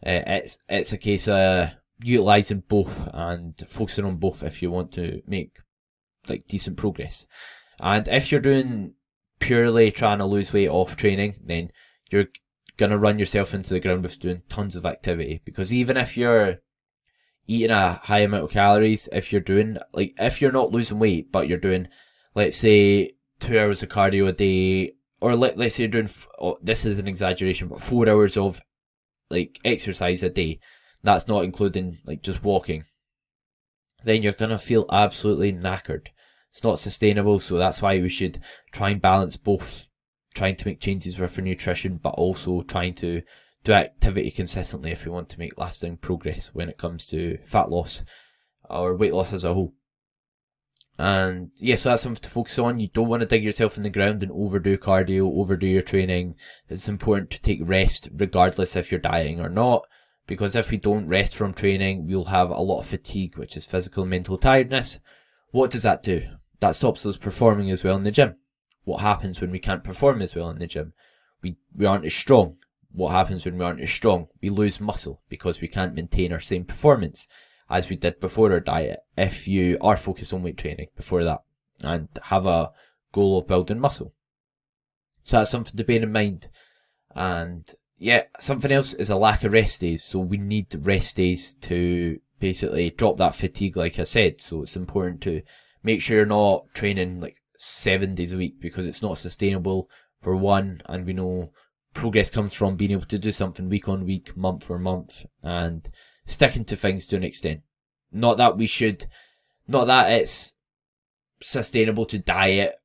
Uh, 0.05 0.21
it's 0.27 0.59
it's 0.67 0.93
a 0.93 0.97
case 0.97 1.27
of 1.27 1.69
utilizing 2.03 2.63
both 2.67 3.07
and 3.13 3.57
focusing 3.67 4.05
on 4.05 4.17
both 4.17 4.43
if 4.43 4.61
you 4.61 4.69
want 4.69 4.91
to 4.93 5.21
make 5.27 5.57
like 6.27 6.47
decent 6.47 6.77
progress. 6.77 7.27
And 7.79 8.07
if 8.07 8.31
you're 8.31 8.41
doing 8.41 8.93
purely 9.39 9.91
trying 9.91 10.19
to 10.19 10.25
lose 10.25 10.51
weight 10.51 10.69
off 10.69 10.95
training, 10.95 11.35
then 11.43 11.71
you're 12.11 12.27
gonna 12.77 12.97
run 12.97 13.19
yourself 13.19 13.53
into 13.53 13.73
the 13.73 13.79
ground 13.79 14.03
with 14.03 14.19
doing 14.19 14.41
tons 14.49 14.75
of 14.75 14.85
activity. 14.85 15.41
Because 15.45 15.73
even 15.73 15.97
if 15.97 16.17
you're 16.17 16.59
eating 17.47 17.71
a 17.71 17.93
high 17.93 18.19
amount 18.19 18.43
of 18.43 18.51
calories, 18.51 19.07
if 19.11 19.31
you're 19.31 19.41
doing 19.41 19.77
like 19.93 20.13
if 20.19 20.41
you're 20.41 20.51
not 20.51 20.71
losing 20.71 20.99
weight, 20.99 21.31
but 21.31 21.47
you're 21.47 21.57
doing, 21.57 21.87
let's 22.33 22.57
say, 22.57 23.11
two 23.45 23.59
hours 23.59 23.83
of 23.83 23.89
cardio 23.89 24.27
a 24.27 24.33
day, 24.33 24.93
or 25.21 25.35
let 25.35 25.57
let's 25.57 25.75
say 25.75 25.83
you're 25.83 25.91
doing 25.91 26.09
oh, 26.39 26.57
this 26.61 26.85
is 26.85 26.99
an 26.99 27.07
exaggeration, 27.07 27.67
but 27.67 27.81
four 27.81 28.09
hours 28.09 28.37
of 28.37 28.61
like 29.29 29.59
exercise 29.63 30.23
a 30.23 30.29
day. 30.29 30.59
That's 31.03 31.27
not 31.27 31.43
including 31.43 31.99
like 32.05 32.23
just 32.23 32.43
walking. 32.43 32.85
Then 34.03 34.21
you're 34.21 34.33
gonna 34.33 34.57
feel 34.57 34.85
absolutely 34.91 35.53
knackered 35.53 36.07
it's 36.55 36.63
not 36.63 36.79
sustainable. 36.79 37.41
So 37.41 37.57
that's 37.57 37.81
why 37.81 37.99
we 37.99 38.07
should 38.07 38.39
try 38.71 38.91
and 38.91 39.01
balance 39.01 39.35
both 39.35 39.89
trying 40.35 40.55
to 40.55 40.65
make 40.65 40.79
changes 40.79 41.19
with 41.19 41.37
our 41.37 41.43
nutrition, 41.43 41.99
but 42.01 42.11
also 42.11 42.61
trying 42.61 42.93
to 42.93 43.23
do 43.65 43.73
activity 43.73 44.31
consistently 44.31 44.91
if 44.91 45.03
we 45.03 45.11
want 45.11 45.27
to 45.27 45.39
make 45.39 45.57
lasting 45.57 45.97
progress 45.97 46.51
when 46.53 46.69
it 46.69 46.77
comes 46.77 47.07
to 47.07 47.37
fat 47.43 47.69
loss 47.69 48.05
or 48.69 48.95
weight 48.95 49.13
loss 49.13 49.33
as 49.33 49.43
a 49.43 49.53
whole. 49.53 49.73
And 50.97 51.51
yeah, 51.57 51.75
so 51.75 51.89
that's 51.89 52.03
something 52.03 52.21
to 52.21 52.29
focus 52.29 52.57
on. 52.57 52.79
You 52.79 52.87
don't 52.87 53.09
want 53.09 53.21
to 53.21 53.27
dig 53.27 53.43
yourself 53.43 53.75
in 53.75 53.83
the 53.83 53.89
ground 53.89 54.23
and 54.23 54.31
overdo 54.31 54.77
cardio, 54.77 55.29
overdo 55.37 55.67
your 55.67 55.81
training. 55.81 56.35
It's 56.69 56.87
important 56.87 57.31
to 57.31 57.41
take 57.41 57.59
rest 57.61 58.09
regardless 58.13 58.75
if 58.75 58.91
you're 58.91 58.99
dieting 58.99 59.41
or 59.41 59.49
not. 59.49 59.85
Because 60.27 60.55
if 60.55 60.71
we 60.71 60.77
don't 60.77 61.07
rest 61.07 61.35
from 61.35 61.53
training, 61.53 62.07
we'll 62.07 62.25
have 62.25 62.49
a 62.49 62.61
lot 62.61 62.79
of 62.79 62.87
fatigue, 62.87 63.37
which 63.37 63.57
is 63.57 63.65
physical 63.65 64.03
and 64.03 64.09
mental 64.09 64.37
tiredness. 64.37 64.99
What 65.51 65.69
does 65.69 65.83
that 65.83 66.01
do? 66.01 66.23
That 66.61 66.75
stops 66.75 67.05
us 67.05 67.17
performing 67.17 67.69
as 67.69 67.83
well 67.83 67.97
in 67.97 68.03
the 68.03 68.11
gym. 68.11 68.35
What 68.85 69.01
happens 69.01 69.41
when 69.41 69.51
we 69.51 69.59
can't 69.59 69.83
perform 69.83 70.21
as 70.21 70.33
well 70.33 70.49
in 70.49 70.59
the 70.59 70.67
gym? 70.67 70.93
We, 71.41 71.57
we 71.75 71.85
aren't 71.85 72.05
as 72.05 72.13
strong. 72.13 72.57
What 72.91 73.11
happens 73.11 73.45
when 73.45 73.57
we 73.57 73.65
aren't 73.65 73.81
as 73.81 73.91
strong? 73.91 74.29
We 74.41 74.49
lose 74.49 74.79
muscle 74.79 75.21
because 75.27 75.59
we 75.59 75.67
can't 75.67 75.93
maintain 75.93 76.31
our 76.31 76.39
same 76.39 76.63
performance 76.63 77.27
as 77.69 77.89
we 77.89 77.95
did 77.95 78.19
before 78.19 78.51
our 78.51 78.59
diet 78.59 78.99
if 79.17 79.47
you 79.47 79.77
are 79.81 79.97
focused 79.97 80.33
on 80.33 80.43
weight 80.43 80.57
training 80.57 80.87
before 80.95 81.23
that 81.23 81.41
and 81.83 82.07
have 82.23 82.45
a 82.45 82.71
goal 83.11 83.39
of 83.39 83.47
building 83.47 83.79
muscle. 83.79 84.13
So 85.23 85.37
that's 85.37 85.51
something 85.51 85.75
to 85.75 85.83
bear 85.83 86.01
in 86.01 86.11
mind. 86.11 86.49
And 87.15 87.67
yeah, 87.97 88.23
something 88.39 88.71
else 88.71 88.93
is 88.93 89.09
a 89.09 89.15
lack 89.15 89.43
of 89.43 89.53
rest 89.53 89.81
days. 89.81 90.03
So 90.03 90.19
we 90.19 90.37
need 90.37 90.67
rest 90.85 91.17
days 91.17 91.53
to 91.61 92.19
basically 92.39 92.91
drop 92.91 93.17
that 93.17 93.35
fatigue, 93.35 93.77
like 93.77 93.97
I 93.97 94.03
said. 94.03 94.41
So 94.41 94.61
it's 94.61 94.75
important 94.75 95.21
to 95.21 95.41
make 95.81 96.01
sure 96.01 96.17
you're 96.17 96.25
not 96.25 96.65
training 96.73 97.21
like 97.21 97.37
seven 97.57 98.15
days 98.15 98.33
a 98.33 98.37
week 98.37 98.59
because 98.59 98.85
it's 98.85 99.01
not 99.01 99.17
sustainable 99.17 99.89
for 100.19 100.35
one. 100.35 100.81
And 100.85 101.05
we 101.05 101.13
know 101.13 101.51
progress 101.93 102.29
comes 102.29 102.53
from 102.53 102.75
being 102.75 102.91
able 102.91 103.05
to 103.05 103.17
do 103.17 103.31
something 103.31 103.69
week 103.69 103.87
on 103.89 104.05
week, 104.05 104.35
month 104.37 104.63
for 104.65 104.77
month. 104.77 105.25
And 105.41 105.89
sticking 106.25 106.65
to 106.65 106.75
things 106.75 107.07
to 107.07 107.15
an 107.15 107.23
extent. 107.23 107.61
Not 108.11 108.37
that 108.37 108.57
we 108.57 108.67
should, 108.67 109.05
not 109.67 109.85
that 109.85 110.11
it's 110.11 110.53
sustainable 111.41 112.05
to 112.05 112.19
diet 112.19 112.75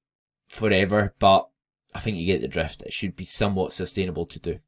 forever, 0.49 1.15
but 1.19 1.49
I 1.95 2.01
think 2.01 2.17
you 2.17 2.27
get 2.27 2.41
the 2.41 2.49
drift. 2.49 2.83
It 2.83 2.93
should 2.93 3.17
be 3.17 3.25
somewhat 3.25 3.73
sustainable 3.73 4.27
to 4.27 4.39
do. 4.39 4.59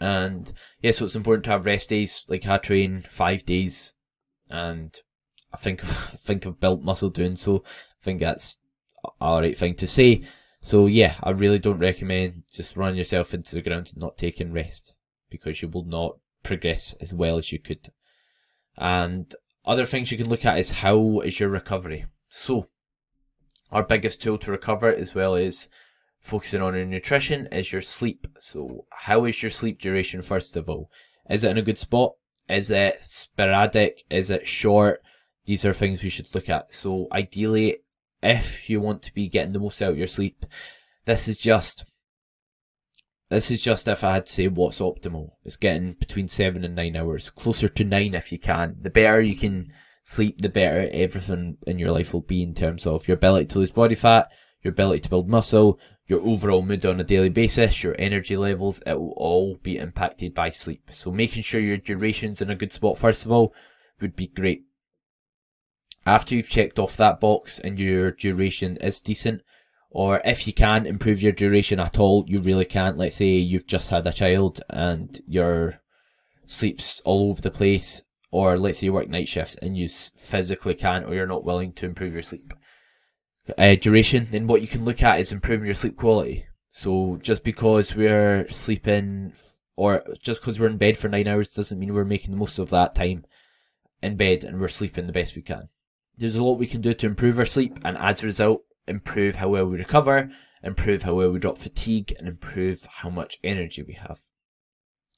And 0.00 0.52
yeah, 0.80 0.90
so 0.90 1.04
it's 1.04 1.16
important 1.16 1.44
to 1.44 1.50
have 1.50 1.66
rest 1.66 1.90
days, 1.90 2.24
like 2.28 2.46
I 2.46 2.58
train 2.58 3.04
five 3.08 3.46
days, 3.46 3.94
and 4.50 4.94
I 5.52 5.56
think 5.56 5.84
I 5.84 6.16
think 6.16 6.46
I've 6.46 6.60
built 6.60 6.82
muscle 6.82 7.10
doing 7.10 7.36
so. 7.36 7.62
I 7.66 8.04
think 8.04 8.20
that's 8.20 8.58
alright 9.20 9.56
thing 9.56 9.74
to 9.74 9.86
say. 9.86 10.24
So 10.60 10.86
yeah, 10.86 11.14
I 11.22 11.30
really 11.30 11.58
don't 11.58 11.78
recommend 11.78 12.44
just 12.52 12.76
running 12.76 12.98
yourself 12.98 13.34
into 13.34 13.54
the 13.54 13.62
ground 13.62 13.90
and 13.92 14.02
not 14.02 14.16
taking 14.16 14.52
rest 14.52 14.94
because 15.30 15.62
you 15.62 15.68
will 15.68 15.84
not 15.84 16.18
progress 16.42 16.94
as 17.00 17.12
well 17.14 17.38
as 17.38 17.52
you 17.52 17.58
could. 17.58 17.88
And 18.76 19.34
other 19.64 19.84
things 19.84 20.10
you 20.10 20.18
can 20.18 20.28
look 20.28 20.44
at 20.44 20.58
is 20.58 20.70
how 20.70 21.20
is 21.20 21.38
your 21.38 21.48
recovery. 21.48 22.06
So, 22.28 22.68
our 23.70 23.82
biggest 23.82 24.22
tool 24.22 24.38
to 24.38 24.50
recover 24.50 24.94
as 24.94 25.14
well 25.14 25.34
as 25.34 25.68
focusing 26.20 26.62
on 26.62 26.74
your 26.74 26.84
nutrition 26.84 27.46
is 27.48 27.72
your 27.72 27.80
sleep. 27.80 28.26
So, 28.38 28.86
how 28.90 29.24
is 29.24 29.42
your 29.42 29.50
sleep 29.50 29.80
duration 29.80 30.22
first 30.22 30.56
of 30.56 30.68
all? 30.68 30.90
Is 31.30 31.44
it 31.44 31.50
in 31.50 31.58
a 31.58 31.62
good 31.62 31.78
spot? 31.78 32.12
Is 32.48 32.70
it 32.70 33.02
sporadic? 33.02 34.02
Is 34.10 34.30
it 34.30 34.46
short? 34.46 35.02
These 35.44 35.64
are 35.64 35.72
things 35.72 36.02
we 36.02 36.10
should 36.10 36.34
look 36.34 36.48
at. 36.48 36.72
So, 36.72 37.08
ideally, 37.12 37.78
if 38.22 38.70
you 38.70 38.80
want 38.80 39.02
to 39.02 39.14
be 39.14 39.28
getting 39.28 39.52
the 39.52 39.60
most 39.60 39.82
out 39.82 39.92
of 39.92 39.98
your 39.98 40.06
sleep, 40.06 40.46
this 41.04 41.28
is 41.28 41.36
just 41.36 41.84
this 43.32 43.50
is 43.50 43.62
just 43.62 43.88
if 43.88 44.04
I 44.04 44.12
had 44.12 44.26
to 44.26 44.32
say 44.32 44.48
what's 44.48 44.80
optimal. 44.80 45.32
It's 45.44 45.56
getting 45.56 45.94
between 45.94 46.28
seven 46.28 46.64
and 46.64 46.74
nine 46.74 46.96
hours, 46.96 47.30
closer 47.30 47.68
to 47.68 47.84
nine 47.84 48.14
if 48.14 48.30
you 48.30 48.38
can. 48.38 48.76
The 48.80 48.90
better 48.90 49.22
you 49.22 49.36
can 49.36 49.72
sleep, 50.02 50.42
the 50.42 50.48
better 50.48 50.88
everything 50.92 51.56
in 51.66 51.78
your 51.78 51.92
life 51.92 52.12
will 52.12 52.20
be 52.20 52.42
in 52.42 52.54
terms 52.54 52.86
of 52.86 53.08
your 53.08 53.16
ability 53.16 53.46
to 53.46 53.58
lose 53.58 53.70
body 53.70 53.94
fat, 53.94 54.30
your 54.62 54.72
ability 54.72 55.00
to 55.00 55.08
build 55.08 55.28
muscle, 55.28 55.80
your 56.06 56.20
overall 56.20 56.62
mood 56.62 56.84
on 56.84 57.00
a 57.00 57.04
daily 57.04 57.30
basis, 57.30 57.82
your 57.82 57.96
energy 57.98 58.36
levels. 58.36 58.82
It 58.86 59.00
will 59.00 59.14
all 59.16 59.56
be 59.62 59.78
impacted 59.78 60.34
by 60.34 60.50
sleep. 60.50 60.90
So 60.92 61.10
making 61.10 61.42
sure 61.42 61.60
your 61.60 61.78
duration's 61.78 62.42
in 62.42 62.50
a 62.50 62.54
good 62.54 62.72
spot 62.72 62.98
first 62.98 63.24
of 63.24 63.32
all 63.32 63.54
would 64.00 64.14
be 64.14 64.26
great. 64.26 64.64
After 66.04 66.34
you've 66.34 66.50
checked 66.50 66.78
off 66.78 66.96
that 66.96 67.20
box 67.20 67.58
and 67.60 67.78
your 67.80 68.10
duration 68.10 68.76
is 68.78 69.00
decent, 69.00 69.40
or 69.94 70.20
if 70.24 70.46
you 70.46 70.52
can't 70.52 70.86
improve 70.86 71.22
your 71.22 71.32
duration 71.32 71.78
at 71.78 71.98
all, 71.98 72.24
you 72.26 72.40
really 72.40 72.64
can't. 72.64 72.98
Let's 72.98 73.16
say 73.16 73.26
you've 73.26 73.66
just 73.66 73.90
had 73.90 74.06
a 74.06 74.12
child 74.12 74.62
and 74.70 75.20
your 75.26 75.74
sleep's 76.46 77.00
all 77.00 77.30
over 77.30 77.40
the 77.40 77.50
place, 77.50 78.02
or 78.30 78.58
let's 78.58 78.78
say 78.78 78.86
you 78.86 78.92
work 78.92 79.08
night 79.08 79.28
shift 79.28 79.58
and 79.62 79.76
you 79.76 79.88
physically 79.88 80.74
can't, 80.74 81.04
or 81.04 81.14
you're 81.14 81.26
not 81.26 81.44
willing 81.44 81.72
to 81.74 81.86
improve 81.86 82.14
your 82.14 82.22
sleep 82.22 82.52
uh, 83.58 83.74
duration, 83.74 84.28
then 84.30 84.46
what 84.46 84.60
you 84.60 84.68
can 84.68 84.84
look 84.84 85.02
at 85.02 85.20
is 85.20 85.32
improving 85.32 85.66
your 85.66 85.74
sleep 85.74 85.96
quality. 85.96 86.46
So 86.70 87.18
just 87.22 87.44
because 87.44 87.94
we're 87.94 88.48
sleeping, 88.48 89.34
or 89.76 90.02
just 90.20 90.40
because 90.40 90.58
we're 90.58 90.68
in 90.68 90.78
bed 90.78 90.96
for 90.96 91.08
nine 91.08 91.28
hours, 91.28 91.52
doesn't 91.52 91.78
mean 91.78 91.92
we're 91.92 92.04
making 92.04 92.30
the 92.30 92.38
most 92.38 92.58
of 92.58 92.70
that 92.70 92.94
time 92.94 93.24
in 94.02 94.16
bed 94.16 94.44
and 94.44 94.60
we're 94.60 94.68
sleeping 94.68 95.06
the 95.06 95.12
best 95.12 95.36
we 95.36 95.42
can. 95.42 95.68
There's 96.16 96.36
a 96.36 96.44
lot 96.44 96.58
we 96.58 96.66
can 96.66 96.80
do 96.80 96.94
to 96.94 97.06
improve 97.06 97.38
our 97.38 97.44
sleep, 97.44 97.78
and 97.84 97.96
as 97.98 98.22
a 98.22 98.26
result, 98.26 98.62
improve 98.86 99.36
how 99.36 99.48
well 99.48 99.66
we 99.66 99.78
recover, 99.78 100.30
improve 100.62 101.02
how 101.02 101.14
well 101.14 101.30
we 101.30 101.38
drop 101.38 101.58
fatigue, 101.58 102.14
and 102.18 102.28
improve 102.28 102.84
how 102.84 103.10
much 103.10 103.38
energy 103.42 103.82
we 103.82 103.94
have. 103.94 104.20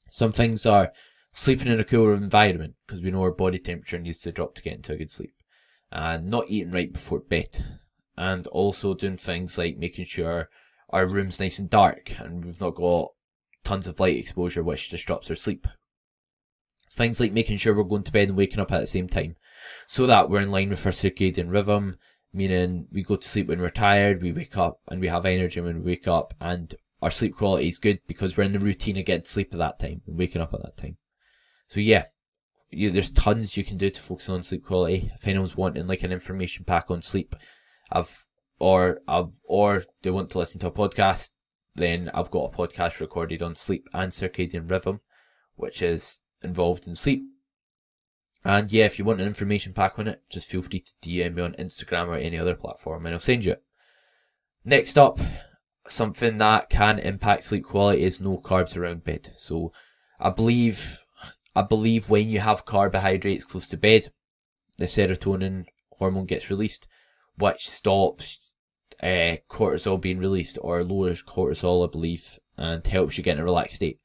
Some 0.09 0.31
things 0.31 0.65
are 0.65 0.91
sleeping 1.31 1.71
in 1.71 1.79
a 1.79 1.83
cooler 1.83 2.13
environment 2.13 2.75
because 2.85 3.01
we 3.01 3.11
know 3.11 3.21
our 3.21 3.31
body 3.31 3.59
temperature 3.59 3.99
needs 3.99 4.19
to 4.19 4.31
drop 4.31 4.55
to 4.55 4.61
get 4.61 4.75
into 4.75 4.93
a 4.93 4.97
good 4.97 5.11
sleep, 5.11 5.35
and 5.91 6.29
not 6.29 6.49
eating 6.49 6.71
right 6.71 6.91
before 6.91 7.19
bed, 7.19 7.79
and 8.17 8.47
also 8.47 8.93
doing 8.93 9.17
things 9.17 9.57
like 9.57 9.77
making 9.77 10.05
sure 10.05 10.49
our 10.89 11.05
room's 11.05 11.39
nice 11.39 11.59
and 11.59 11.69
dark 11.69 12.13
and 12.19 12.45
we've 12.45 12.61
not 12.61 12.75
got 12.75 13.11
tons 13.63 13.87
of 13.87 13.99
light 13.99 14.17
exposure 14.17 14.63
which 14.63 14.89
disrupts 14.89 15.29
our 15.29 15.35
sleep. 15.35 15.67
Things 16.91 17.19
like 17.19 17.33
making 17.33 17.57
sure 17.57 17.75
we're 17.75 17.83
going 17.83 18.03
to 18.03 18.11
bed 18.11 18.29
and 18.29 18.37
waking 18.37 18.59
up 18.59 18.71
at 18.71 18.79
the 18.79 18.87
same 18.87 19.09
time 19.09 19.35
so 19.87 20.05
that 20.05 20.29
we're 20.29 20.41
in 20.41 20.51
line 20.51 20.69
with 20.69 20.85
our 20.85 20.91
circadian 20.91 21.51
rhythm 21.51 21.97
meaning 22.35 22.87
we 22.91 23.01
go 23.01 23.15
to 23.15 23.27
sleep 23.27 23.47
when 23.47 23.59
we're 23.59 23.69
tired, 23.69 24.21
we 24.21 24.31
wake 24.31 24.57
up 24.57 24.79
and 24.89 24.99
we 24.99 25.07
have 25.07 25.25
energy 25.25 25.61
when 25.61 25.77
we 25.77 25.91
wake 25.93 26.07
up, 26.07 26.33
and 26.41 26.75
our 27.01 27.11
sleep 27.11 27.35
quality 27.35 27.67
is 27.67 27.79
good 27.79 27.99
because 28.07 28.35
we're 28.35 28.43
in 28.43 28.53
the 28.53 28.59
routine 28.59 28.97
of 28.97 29.05
getting 29.05 29.25
sleep 29.25 29.53
at 29.53 29.59
that 29.59 29.79
time 29.79 30.01
and 30.05 30.17
waking 30.17 30.41
up 30.41 30.53
at 30.53 30.61
that 30.61 30.77
time. 30.77 30.97
So 31.67 31.79
yeah, 31.79 32.05
you, 32.69 32.91
there's 32.91 33.11
tons 33.11 33.55
you 33.55 33.63
can 33.63 33.77
do 33.77 33.89
to 33.89 34.01
focus 34.01 34.29
on 34.29 34.43
sleep 34.43 34.65
quality. 34.65 35.11
If 35.15 35.27
anyone's 35.27 35.55
wanting 35.55 35.87
like 35.87 36.03
an 36.03 36.11
information 36.11 36.65
pack 36.65 36.91
on 36.91 37.01
sleep, 37.01 37.35
I've 37.91 38.25
or 38.59 39.01
I've 39.07 39.39
or 39.45 39.83
they 40.01 40.11
want 40.11 40.29
to 40.31 40.37
listen 40.37 40.59
to 40.61 40.67
a 40.67 40.71
podcast, 40.71 41.31
then 41.75 42.11
I've 42.13 42.31
got 42.31 42.53
a 42.53 42.57
podcast 42.57 42.99
recorded 42.99 43.41
on 43.41 43.55
sleep 43.55 43.87
and 43.93 44.11
circadian 44.11 44.69
rhythm, 44.69 44.99
which 45.55 45.81
is 45.81 46.19
involved 46.41 46.87
in 46.87 46.95
sleep 46.95 47.23
and 48.45 48.71
yeah, 48.71 48.85
if 48.85 48.99
you 48.99 49.05
want 49.05 49.19
an 49.19 49.27
information 49.27 49.73
pack 49.73 49.97
on 49.97 50.07
it, 50.07 50.21
just 50.29 50.47
feel 50.47 50.61
free 50.61 50.81
to 50.81 50.93
DM 51.01 51.33
me 51.33 51.41
on 51.41 51.55
Instagram 51.55 52.09
or 52.09 52.15
any 52.15 52.37
other 52.37 52.53
platform 52.53 53.05
and 53.05 53.15
I'll 53.15 53.19
send 53.19 53.43
you 53.43 53.53
it. 53.53 53.63
Next 54.63 54.99
up, 54.99 55.19
something 55.87 56.37
that 56.37 56.69
can 56.69 56.99
impact 56.99 57.43
sleep 57.43 57.63
quality 57.63 58.03
is 58.03 58.21
no 58.21 58.37
carbs 58.37 58.77
around 58.77 59.03
bed. 59.03 59.33
So 59.35 59.73
I 60.19 60.29
believe, 60.29 60.99
I 61.55 61.63
believe 61.63 62.07
when 62.07 62.29
you 62.29 62.39
have 62.39 62.65
carbohydrates 62.65 63.45
close 63.45 63.67
to 63.69 63.77
bed, 63.77 64.11
the 64.77 64.85
serotonin 64.85 65.65
hormone 65.93 66.25
gets 66.25 66.51
released, 66.51 66.87
which 67.39 67.67
stops 67.67 68.51
uh, 69.01 69.37
cortisol 69.49 69.99
being 69.99 70.19
released 70.19 70.59
or 70.61 70.83
lowers 70.83 71.23
cortisol, 71.23 71.87
I 71.87 71.91
believe, 71.91 72.37
and 72.57 72.85
helps 72.85 73.17
you 73.17 73.23
get 73.23 73.37
in 73.37 73.41
a 73.41 73.43
relaxed 73.43 73.77
state. 73.77 73.99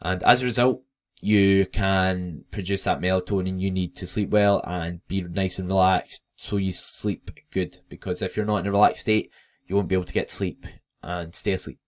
And 0.00 0.22
as 0.22 0.42
a 0.42 0.46
result, 0.46 0.82
you 1.22 1.66
can 1.66 2.44
produce 2.50 2.84
that 2.84 3.00
melatonin 3.00 3.60
you 3.60 3.70
need 3.70 3.94
to 3.96 4.06
sleep 4.06 4.30
well 4.30 4.62
and 4.66 5.06
be 5.06 5.20
nice 5.20 5.58
and 5.58 5.68
relaxed 5.68 6.24
so 6.36 6.56
you 6.56 6.72
sleep 6.72 7.30
good. 7.52 7.78
Because 7.88 8.22
if 8.22 8.36
you're 8.36 8.46
not 8.46 8.58
in 8.58 8.66
a 8.66 8.70
relaxed 8.70 9.02
state, 9.02 9.30
you 9.66 9.76
won't 9.76 9.88
be 9.88 9.94
able 9.94 10.04
to 10.04 10.12
get 10.12 10.30
sleep 10.30 10.66
and 11.02 11.34
stay 11.34 11.52
asleep. 11.52 11.78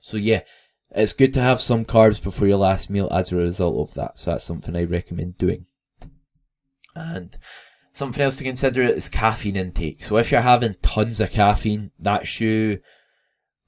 So 0.00 0.16
yeah, 0.16 0.42
it's 0.90 1.12
good 1.12 1.34
to 1.34 1.40
have 1.40 1.60
some 1.60 1.84
carbs 1.84 2.22
before 2.22 2.46
your 2.46 2.58
last 2.58 2.88
meal 2.88 3.08
as 3.10 3.32
a 3.32 3.36
result 3.36 3.88
of 3.88 3.94
that. 3.94 4.18
So 4.18 4.30
that's 4.30 4.44
something 4.44 4.76
I 4.76 4.84
recommend 4.84 5.36
doing. 5.36 5.66
And 6.94 7.36
something 7.92 8.22
else 8.22 8.36
to 8.36 8.44
consider 8.44 8.82
is 8.82 9.08
caffeine 9.08 9.56
intake. 9.56 10.02
So 10.02 10.16
if 10.16 10.30
you're 10.30 10.40
having 10.40 10.76
tons 10.82 11.20
of 11.20 11.32
caffeine, 11.32 11.90
that's 11.98 12.40
you 12.40 12.80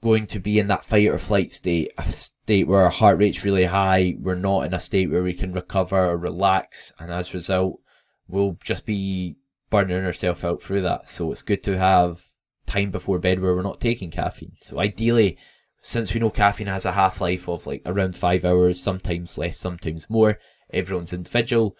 going 0.01 0.27
to 0.29 0.39
be 0.39 0.59
in 0.59 0.69
that 0.69 0.85
fight 0.85 1.09
or 1.09 1.19
flight 1.19 1.53
state, 1.53 1.93
a 1.99 2.13
state 2.13 2.67
where 2.67 2.83
our 2.83 2.91
heart 2.91 3.19
rate's 3.19 3.45
really 3.45 3.65
high, 3.65 4.17
we're 4.19 4.35
not 4.35 4.65
in 4.65 4.75
a 4.75 4.81
state 4.81 5.11
where 5.11 5.23
we 5.23 5.35
can 5.35 5.53
recover 5.53 6.11
or 6.11 6.17
relax, 6.17 6.93
and 6.99 7.13
as 7.13 7.31
a 7.31 7.35
result, 7.35 7.81
we'll 8.29 8.57
just 8.63 8.87
be 8.87 9.37
burning 9.71 10.05
ourselves 10.05 10.45
out 10.45 10.63
through 10.63 10.83
that. 10.83 11.09
So 11.09 11.33
it's 11.33 11.43
good 11.43 11.63
to 11.65 11.79
have 11.79 12.23
time 12.67 12.91
before 12.91 13.19
bed 13.19 13.41
where 13.41 13.55
we're 13.55 13.63
not 13.63 13.81
taking 13.81 14.11
caffeine. 14.11 14.53
So 14.61 14.79
ideally, 14.79 15.39
since 15.81 16.13
we 16.13 16.21
know 16.21 16.31
caffeine 16.31 16.67
has 16.67 16.85
a 16.85 16.93
half 16.93 17.21
life 17.21 17.49
of 17.49 17.67
like 17.67 17.83
around 17.87 18.17
five 18.17 18.45
hours, 18.45 18.83
sometimes 18.83 19.39
less, 19.39 19.59
sometimes 19.59 20.11
more, 20.11 20.39
everyone's 20.73 21.13
individual. 21.13 21.77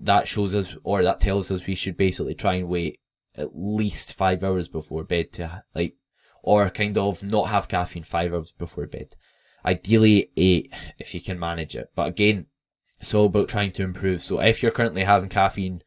That 0.00 0.26
shows 0.26 0.54
us, 0.54 0.76
or 0.82 1.02
that 1.04 1.20
tells 1.20 1.50
us 1.50 1.66
we 1.66 1.74
should 1.76 1.96
basically 1.96 2.34
try 2.34 2.54
and 2.54 2.68
wait 2.68 2.98
at 3.36 3.50
least 3.54 4.14
five 4.14 4.42
hours 4.42 4.68
before 4.68 5.04
bed 5.04 5.32
to 5.34 5.62
like, 5.74 5.94
or 6.42 6.68
kind 6.70 6.98
of 6.98 7.22
not 7.22 7.48
have 7.48 7.68
caffeine 7.68 8.02
five 8.02 8.32
hours 8.32 8.52
before 8.52 8.86
bed. 8.86 9.14
Ideally 9.64 10.30
eight 10.36 10.72
if 10.98 11.14
you 11.14 11.20
can 11.20 11.38
manage 11.38 11.76
it. 11.76 11.90
But 11.94 12.08
again, 12.08 12.46
it's 12.98 13.14
all 13.14 13.26
about 13.26 13.48
trying 13.48 13.72
to 13.72 13.82
improve. 13.82 14.22
So 14.22 14.40
if 14.40 14.62
you're 14.62 14.72
currently 14.72 15.04
having 15.04 15.28
caffeine 15.28 15.82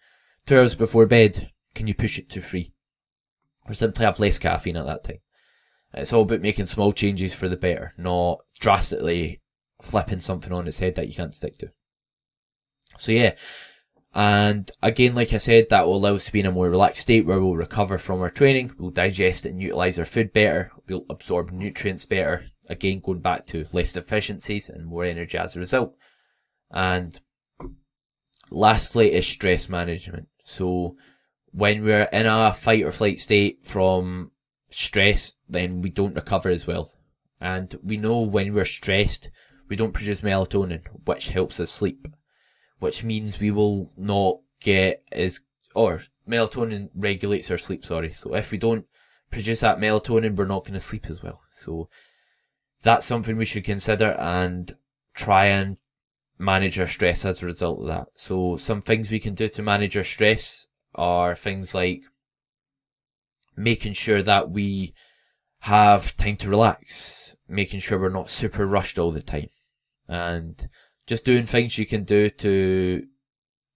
two 0.46 0.58
hours 0.58 0.76
before 0.76 1.06
bed, 1.06 1.52
can 1.74 1.88
you 1.88 1.94
push 1.94 2.18
it 2.18 2.30
to 2.30 2.42
three? 2.42 2.74
Or 3.68 3.74
simply 3.74 4.06
have 4.06 4.20
less 4.20 4.40
caffeine 4.40 4.78
at 4.78 4.86
that 4.86 5.04
time? 5.04 5.20
It's 5.94 6.14
all 6.14 6.24
about 6.24 6.42
making 6.42 6.68
small 6.68 6.92
changes 6.92 7.34
for 7.34 7.48
the 7.48 7.58
better, 7.58 7.94
not 7.98 8.40
drastically 8.60 9.42
flipping 9.82 10.20
something 10.20 10.52
on 10.52 10.68
its 10.68 10.80
head 10.80 10.96
that 10.96 11.08
you 11.08 11.14
can't 11.14 11.34
stick 11.34 11.58
to. 11.60 11.72
So 12.98 13.12
yeah, 13.12 13.36
and 14.16 14.72
again, 14.82 15.14
like 15.14 15.34
I 15.34 15.38
said, 15.38 15.68
that 15.70 15.86
will 15.86 15.98
allow 15.98 16.16
us 16.16 16.26
to 16.26 16.32
be 16.32 16.40
in 16.40 16.46
a 16.46 16.52
more 16.52 16.70
relaxed 16.70 17.02
state 17.02 17.26
where 17.26 17.42
we'll 17.42 17.58
recover 17.58 17.98
from 17.98 18.22
our 18.22 18.30
training, 18.30 18.74
we'll 18.80 18.92
digest 18.92 19.46
and 19.46 19.62
utilize 19.62 20.00
our 20.00 20.06
food 20.06 20.32
better, 20.32 20.72
we'll 20.88 21.06
absorb 21.10 21.52
nutrients 21.52 22.06
better. 22.06 22.46
Again, 22.70 23.02
going 23.02 23.20
back 23.20 23.46
to 23.48 23.66
less 23.74 23.92
deficiencies 23.92 24.70
and 24.70 24.86
more 24.86 25.04
energy 25.04 25.38
as 25.38 25.56
a 25.56 25.60
result. 25.60 25.96
And 26.72 27.20
lastly 28.50 29.12
is 29.12 29.28
stress 29.28 29.68
management. 29.68 30.30
So 30.46 30.96
when 31.52 31.84
we're 31.84 32.10
in 32.12 32.26
a 32.26 32.54
fight 32.54 32.84
or 32.84 32.92
flight 32.94 33.20
state 33.20 33.60
from 33.64 34.32
stress, 34.70 35.34
then 35.50 35.82
we 35.82 35.90
don't 35.90 36.16
recover 36.16 36.50
as 36.50 36.66
well. 36.66 36.92
And 37.42 37.78
we 37.84 37.98
know 37.98 38.22
when 38.22 38.54
we're 38.54 38.66
stressed, 38.66 39.30
we 39.68 39.76
don't 39.76 39.94
produce 39.94 40.22
melatonin, 40.22 40.86
which 41.06 41.30
helps 41.30 41.60
us 41.60 41.70
sleep, 41.70 42.08
which 42.80 43.04
means 43.04 43.40
we 43.40 43.52
will 43.52 43.92
not 43.98 44.40
get 44.60 45.04
as, 45.12 45.42
or 45.74 46.02
melatonin 46.28 46.90
regulates 46.96 47.52
our 47.52 47.58
sleep, 47.58 47.86
sorry. 47.86 48.12
So 48.12 48.36
if 48.36 48.52
we 48.52 48.58
don't 48.58 48.86
produce 49.32 49.62
that 49.62 49.80
melatonin, 49.80 50.36
we're 50.36 50.46
not 50.46 50.64
going 50.64 50.74
to 50.74 50.80
sleep 50.80 51.08
as 51.10 51.22
well. 51.22 51.42
So 51.56 51.90
that's 52.84 53.06
something 53.06 53.38
we 53.38 53.46
should 53.46 53.64
consider 53.64 54.12
and 54.20 54.76
try 55.14 55.46
and 55.46 55.78
manage 56.38 56.80
our 56.80 56.88
stress 56.88 57.26
as 57.26 57.42
a 57.42 57.46
result 57.46 57.82
of 57.82 57.88
that. 57.88 58.08
So 58.16 58.58
some 58.58 58.82
things 58.82 59.10
we 59.10 59.20
can 59.20 59.34
do 59.34 59.48
to 59.50 59.64
manage 59.64 59.96
our 59.98 60.04
stress 60.04 60.68
are 60.94 61.36
things 61.36 61.74
like 61.74 62.04
making 63.56 63.94
sure 63.94 64.22
that 64.22 64.50
we 64.50 64.94
have 65.60 66.16
time 66.18 66.36
to 66.38 66.50
relax, 66.50 67.36
making 67.48 67.80
sure 67.80 68.00
we're 68.00 68.10
not 68.10 68.30
super 68.30 68.66
rushed 68.68 69.00
all 69.00 69.12
the 69.12 69.22
time, 69.22 69.50
and 70.08 70.70
just 71.08 71.26
doing 71.26 71.46
things 71.46 71.78
you 71.78 71.86
can 71.86 72.04
do 72.04 72.30
to, 72.30 73.06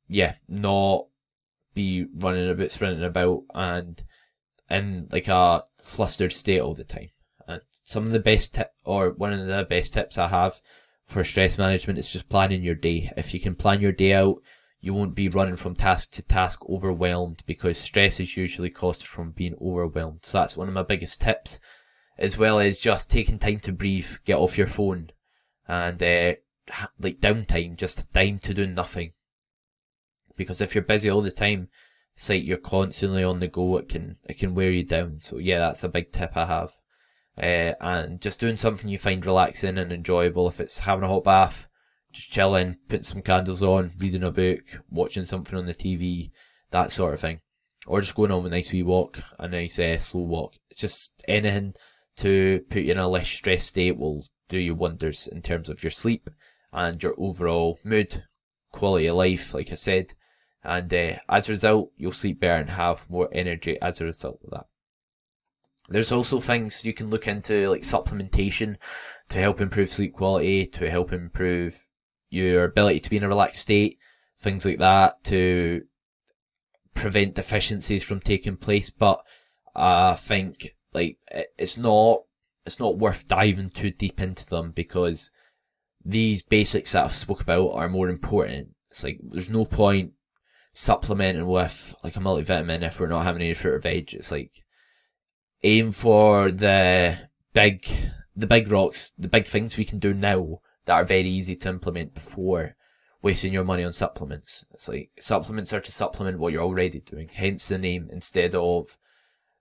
yeah, 0.07 0.35
not 0.47 1.07
be 1.73 2.05
running 2.15 2.49
about, 2.49 2.71
sprinting 2.71 3.03
about, 3.03 3.43
and 3.53 4.03
in 4.69 5.07
like 5.11 5.27
a 5.27 5.63
flustered 5.81 6.31
state 6.31 6.59
all 6.59 6.73
the 6.73 6.83
time. 6.83 7.09
And 7.47 7.61
some 7.83 8.05
of 8.05 8.11
the 8.11 8.19
best 8.19 8.55
tip, 8.55 8.71
or 8.83 9.11
one 9.11 9.33
of 9.33 9.45
the 9.45 9.65
best 9.69 9.93
tips 9.93 10.17
I 10.17 10.27
have 10.27 10.59
for 11.05 11.23
stress 11.23 11.57
management 11.57 11.99
is 11.99 12.11
just 12.11 12.29
planning 12.29 12.63
your 12.63 12.75
day. 12.75 13.11
If 13.17 13.33
you 13.33 13.39
can 13.39 13.55
plan 13.55 13.81
your 13.81 13.91
day 13.91 14.13
out, 14.13 14.37
you 14.81 14.93
won't 14.93 15.15
be 15.15 15.27
running 15.27 15.55
from 15.55 15.75
task 15.75 16.11
to 16.11 16.21
task 16.21 16.63
overwhelmed 16.69 17.43
because 17.45 17.77
stress 17.77 18.19
is 18.19 18.37
usually 18.37 18.69
caused 18.69 19.05
from 19.05 19.31
being 19.31 19.55
overwhelmed. 19.61 20.23
So 20.23 20.37
that's 20.37 20.55
one 20.55 20.67
of 20.67 20.73
my 20.73 20.83
biggest 20.83 21.21
tips, 21.21 21.59
as 22.17 22.37
well 22.37 22.59
as 22.59 22.79
just 22.79 23.09
taking 23.09 23.39
time 23.39 23.59
to 23.61 23.71
breathe, 23.71 24.09
get 24.25 24.37
off 24.37 24.57
your 24.57 24.67
phone, 24.67 25.09
and 25.67 26.01
uh, 26.01 26.35
like 26.99 27.19
downtime, 27.19 27.75
just 27.77 28.11
time 28.13 28.39
to 28.39 28.53
do 28.53 28.67
nothing. 28.67 29.13
Because 30.35 30.61
if 30.61 30.73
you're 30.73 30.83
busy 30.83 31.09
all 31.09 31.21
the 31.21 31.31
time, 31.31 31.69
it's 32.15 32.29
like 32.29 32.45
you're 32.45 32.57
constantly 32.57 33.23
on 33.23 33.39
the 33.39 33.47
go. 33.47 33.77
It 33.77 33.89
can 33.89 34.17
it 34.25 34.39
can 34.39 34.55
wear 34.55 34.71
you 34.71 34.83
down. 34.83 35.19
So 35.21 35.37
yeah, 35.37 35.59
that's 35.59 35.83
a 35.83 35.89
big 35.89 36.11
tip 36.11 36.35
I 36.35 36.45
have. 36.45 36.71
Uh, 37.37 37.73
and 37.79 38.21
just 38.21 38.39
doing 38.39 38.57
something 38.57 38.89
you 38.89 38.97
find 38.97 39.25
relaxing 39.25 39.77
and 39.77 39.91
enjoyable. 39.91 40.47
If 40.47 40.59
it's 40.59 40.79
having 40.79 41.05
a 41.05 41.07
hot 41.07 41.23
bath, 41.23 41.67
just 42.11 42.31
chilling, 42.31 42.77
putting 42.87 43.03
some 43.03 43.21
candles 43.21 43.63
on, 43.63 43.93
reading 43.97 44.23
a 44.23 44.31
book, 44.31 44.61
watching 44.89 45.23
something 45.25 45.57
on 45.57 45.65
the 45.65 45.73
TV, 45.73 46.31
that 46.71 46.91
sort 46.91 47.13
of 47.13 47.21
thing. 47.21 47.39
Or 47.87 48.01
just 48.01 48.15
going 48.15 48.31
on 48.31 48.45
a 48.45 48.49
nice 48.49 48.73
wee 48.73 48.83
walk, 48.83 49.21
a 49.39 49.47
nice 49.47 49.79
uh, 49.79 49.97
slow 49.97 50.23
walk. 50.23 50.55
Just 50.75 51.23
anything 51.27 51.73
to 52.17 52.61
put 52.69 52.81
you 52.81 52.91
in 52.91 52.97
a 52.97 53.07
less 53.07 53.29
stressed 53.29 53.67
state 53.67 53.97
will 53.97 54.25
do 54.49 54.57
you 54.57 54.75
wonders 54.75 55.27
in 55.27 55.41
terms 55.41 55.69
of 55.69 55.81
your 55.83 55.91
sleep 55.91 56.29
and 56.71 57.01
your 57.01 57.15
overall 57.17 57.79
mood, 57.83 58.23
quality 58.71 59.07
of 59.07 59.15
life, 59.15 59.53
like 59.53 59.71
I 59.71 59.75
said. 59.75 60.13
And 60.63 60.93
uh, 60.93 61.13
as 61.29 61.47
a 61.47 61.53
result, 61.53 61.91
you'll 61.97 62.11
sleep 62.11 62.41
better 62.41 62.61
and 62.61 62.69
have 62.69 63.09
more 63.09 63.29
energy 63.31 63.79
as 63.81 64.01
a 64.01 64.05
result 64.05 64.39
of 64.43 64.51
that. 64.51 64.65
There's 65.89 66.11
also 66.11 66.39
things 66.39 66.85
you 66.85 66.93
can 66.93 67.09
look 67.09 67.27
into 67.27 67.69
like 67.69 67.81
supplementation 67.81 68.77
to 69.29 69.39
help 69.39 69.59
improve 69.59 69.89
sleep 69.89 70.13
quality, 70.13 70.67
to 70.67 70.89
help 70.89 71.11
improve 71.11 71.87
your 72.29 72.65
ability 72.65 72.99
to 72.99 73.09
be 73.09 73.17
in 73.17 73.23
a 73.23 73.27
relaxed 73.27 73.61
state, 73.61 73.97
things 74.39 74.65
like 74.65 74.79
that 74.79 75.23
to 75.25 75.83
prevent 76.93 77.35
deficiencies 77.35 78.03
from 78.03 78.19
taking 78.19 78.57
place. 78.57 78.89
But 78.91 79.23
I 79.75 80.15
think 80.15 80.75
like 80.93 81.17
it's 81.57 81.77
not 81.77 82.23
it's 82.65 82.79
not 82.79 82.99
worth 82.99 83.27
diving 83.27 83.71
too 83.71 83.89
deep 83.89 84.21
into 84.21 84.45
them 84.45 84.71
because 84.71 85.31
these 86.03 86.43
basics 86.43 86.93
that 86.93 87.05
I've 87.05 87.13
spoke 87.13 87.41
about 87.41 87.71
are 87.71 87.89
more 87.89 88.09
important. 88.09 88.69
It's 88.89 89.03
like 89.03 89.19
there's 89.21 89.49
no 89.49 89.65
point 89.65 90.13
supplementing 90.73 91.45
with 91.45 91.93
like 92.03 92.15
a 92.15 92.19
multivitamin 92.19 92.83
if 92.83 92.99
we're 92.99 93.07
not 93.07 93.25
having 93.25 93.41
any 93.41 93.53
fruit 93.53 93.73
or 93.73 93.79
veg. 93.79 94.13
It's 94.13 94.31
like 94.31 94.51
aim 95.63 95.91
for 95.91 96.51
the 96.51 97.17
big 97.53 97.85
the 98.35 98.47
big 98.47 98.71
rocks, 98.71 99.11
the 99.17 99.27
big 99.27 99.47
things 99.47 99.77
we 99.77 99.85
can 99.85 99.99
do 99.99 100.13
now 100.13 100.61
that 100.85 100.93
are 100.93 101.05
very 101.05 101.27
easy 101.27 101.55
to 101.57 101.69
implement 101.69 102.13
before 102.13 102.75
wasting 103.21 103.51
your 103.51 103.65
money 103.65 103.83
on 103.83 103.91
supplements. 103.91 104.65
It's 104.73 104.87
like 104.87 105.11
supplements 105.19 105.73
are 105.73 105.81
to 105.81 105.91
supplement 105.91 106.39
what 106.39 106.53
you're 106.53 106.63
already 106.63 107.01
doing, 107.01 107.29
hence 107.33 107.67
the 107.67 107.77
name, 107.77 108.09
instead 108.11 108.55
of 108.55 108.97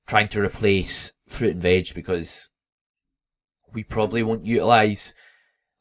trying 0.07 0.29
to 0.29 0.41
replace 0.41 1.13
fruit 1.29 1.55
and 1.55 1.63
veg 1.63 1.93
because 1.95 2.49
we 3.75 3.83
probably 3.83 4.23
won't 4.23 4.47
utilize 4.47 5.13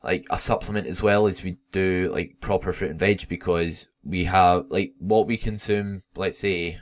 like 0.04 0.26
a 0.30 0.38
supplement 0.38 0.88
as 0.88 1.02
well 1.02 1.28
as 1.28 1.44
we 1.44 1.58
do 1.72 2.10
like 2.14 2.38
proper 2.40 2.72
fruit 2.72 2.92
and 2.92 3.00
veg 3.00 3.28
because 3.28 3.88
we 4.04 4.24
have 4.26 4.66
like 4.70 4.94
what 5.00 5.28
we 5.28 5.38
consume, 5.38 6.04
let's 6.16 6.40
say 6.40 6.80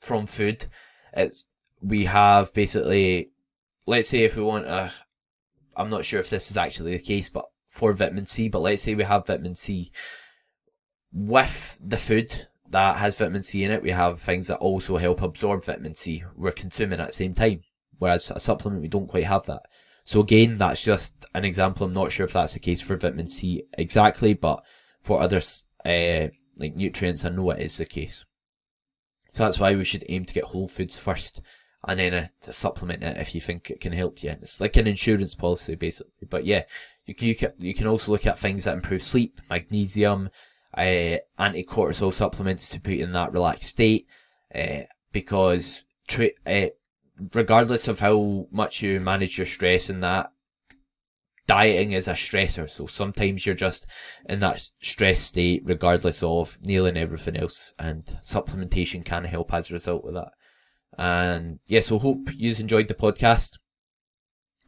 from 0.00 0.26
food, 0.26 0.66
it's 1.12 1.44
we 1.82 2.04
have 2.04 2.52
basically 2.54 3.30
let's 3.86 4.08
say 4.08 4.24
if 4.24 4.36
we 4.36 4.42
want 4.42 4.66
a 4.66 4.92
I'm 5.76 5.90
not 5.90 6.04
sure 6.04 6.20
if 6.20 6.30
this 6.30 6.50
is 6.50 6.56
actually 6.56 6.96
the 6.96 7.02
case, 7.02 7.28
but 7.28 7.46
for 7.66 7.92
vitamin 7.92 8.26
C, 8.26 8.48
but 8.48 8.60
let's 8.60 8.82
say 8.82 8.94
we 8.94 9.04
have 9.04 9.26
vitamin 9.26 9.54
C 9.54 9.92
with 11.12 11.78
the 11.80 11.96
food 11.96 12.48
that 12.70 12.96
has 12.96 13.18
vitamin 13.18 13.42
C 13.42 13.64
in 13.64 13.70
it, 13.70 13.82
we 13.82 13.90
have 13.90 14.20
things 14.20 14.46
that 14.46 14.58
also 14.58 14.96
help 14.96 15.22
absorb 15.22 15.64
vitamin 15.64 15.94
C 15.94 16.24
we're 16.36 16.52
consuming 16.52 17.00
at 17.00 17.08
the 17.08 17.12
same 17.12 17.34
time. 17.34 17.62
Whereas 17.98 18.30
a 18.30 18.40
supplement, 18.40 18.80
we 18.80 18.88
don't 18.88 19.08
quite 19.08 19.24
have 19.24 19.44
that. 19.46 19.62
So 20.10 20.18
again, 20.18 20.58
that's 20.58 20.82
just 20.82 21.24
an 21.36 21.44
example. 21.44 21.86
I'm 21.86 21.92
not 21.92 22.10
sure 22.10 22.24
if 22.24 22.32
that's 22.32 22.54
the 22.54 22.58
case 22.58 22.80
for 22.80 22.96
vitamin 22.96 23.28
C 23.28 23.62
exactly, 23.74 24.34
but 24.34 24.60
for 25.00 25.20
other 25.20 25.40
uh, 25.84 26.34
like 26.56 26.74
nutrients, 26.74 27.24
I 27.24 27.28
know 27.28 27.52
it 27.52 27.60
is 27.60 27.76
the 27.76 27.86
case. 27.86 28.24
So 29.30 29.44
that's 29.44 29.60
why 29.60 29.76
we 29.76 29.84
should 29.84 30.04
aim 30.08 30.24
to 30.24 30.34
get 30.34 30.42
whole 30.42 30.66
foods 30.66 30.96
first 30.96 31.42
and 31.86 32.00
then 32.00 32.12
uh, 32.12 32.26
to 32.42 32.52
supplement 32.52 33.04
it 33.04 33.18
if 33.18 33.36
you 33.36 33.40
think 33.40 33.70
it 33.70 33.78
can 33.78 33.92
help 33.92 34.20
you. 34.24 34.30
It's 34.30 34.60
like 34.60 34.76
an 34.76 34.88
insurance 34.88 35.36
policy 35.36 35.76
basically. 35.76 36.26
But 36.28 36.44
yeah, 36.44 36.64
you 37.06 37.14
can, 37.36 37.52
you 37.60 37.72
can, 37.72 37.86
also 37.86 38.10
look 38.10 38.26
at 38.26 38.36
things 38.36 38.64
that 38.64 38.74
improve 38.74 39.04
sleep, 39.04 39.40
magnesium, 39.48 40.30
uh, 40.76 41.18
anti-cortisol 41.38 42.12
supplements 42.12 42.68
to 42.70 42.80
put 42.80 42.94
in 42.94 43.12
that 43.12 43.32
relaxed 43.32 43.68
state, 43.68 44.08
uh, 44.52 44.80
because 45.12 45.84
tra- 46.08 46.30
uh, 46.46 46.70
regardless 47.34 47.88
of 47.88 48.00
how 48.00 48.46
much 48.50 48.82
you 48.82 49.00
manage 49.00 49.38
your 49.38 49.46
stress 49.46 49.90
and 49.90 50.02
that, 50.02 50.32
dieting 51.46 51.92
is 51.92 52.08
a 52.08 52.12
stressor. 52.12 52.70
So 52.70 52.86
sometimes 52.86 53.44
you're 53.44 53.54
just 53.54 53.86
in 54.28 54.40
that 54.40 54.68
stress 54.80 55.20
state 55.20 55.62
regardless 55.64 56.22
of 56.22 56.58
nailing 56.62 56.96
everything 56.96 57.36
else 57.36 57.74
and 57.78 58.04
supplementation 58.22 59.04
can 59.04 59.24
help 59.24 59.52
as 59.52 59.70
a 59.70 59.74
result 59.74 60.04
of 60.06 60.14
that. 60.14 60.30
And 60.96 61.58
yeah, 61.66 61.80
so 61.80 61.98
hope 61.98 62.28
you 62.36 62.54
enjoyed 62.58 62.88
the 62.88 62.94
podcast. 62.94 63.58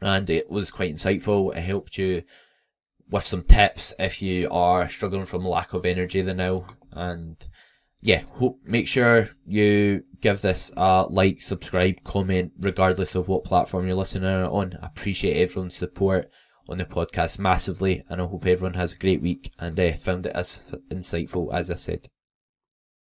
And 0.01 0.29
it 0.29 0.49
was 0.49 0.71
quite 0.71 0.93
insightful. 0.93 1.55
It 1.55 1.61
helped 1.61 1.97
you 1.97 2.23
with 3.09 3.23
some 3.23 3.43
tips 3.43 3.93
if 3.97 4.21
you 4.21 4.49
are 4.51 4.89
struggling 4.89 5.25
from 5.25 5.45
lack 5.45 5.73
of 5.73 5.85
energy 5.85 6.21
the 6.21 6.33
now. 6.33 6.65
And 6.91 7.37
yeah, 8.03 8.23
hope 8.31 8.59
make 8.65 8.85
sure 8.85 9.29
you 9.45 10.03
give 10.19 10.41
this 10.41 10.71
a 10.75 11.03
like, 11.09 11.39
subscribe, 11.41 12.03
comment, 12.03 12.51
regardless 12.59 13.15
of 13.15 13.29
what 13.29 13.45
platform 13.45 13.87
you're 13.87 13.95
listening 13.95 14.29
on. 14.29 14.77
I 14.81 14.87
appreciate 14.87 15.41
everyone's 15.41 15.77
support 15.77 16.29
on 16.67 16.79
the 16.79 16.85
podcast 16.85 17.39
massively, 17.39 18.03
and 18.09 18.21
I 18.21 18.25
hope 18.25 18.45
everyone 18.45 18.73
has 18.73 18.91
a 18.91 18.97
great 18.97 19.21
week 19.21 19.53
and 19.57 19.79
uh, 19.79 19.93
found 19.93 20.25
it 20.25 20.35
as 20.35 20.75
insightful 20.91 21.53
as 21.53 21.71
I 21.71 21.75
said. 21.75 22.09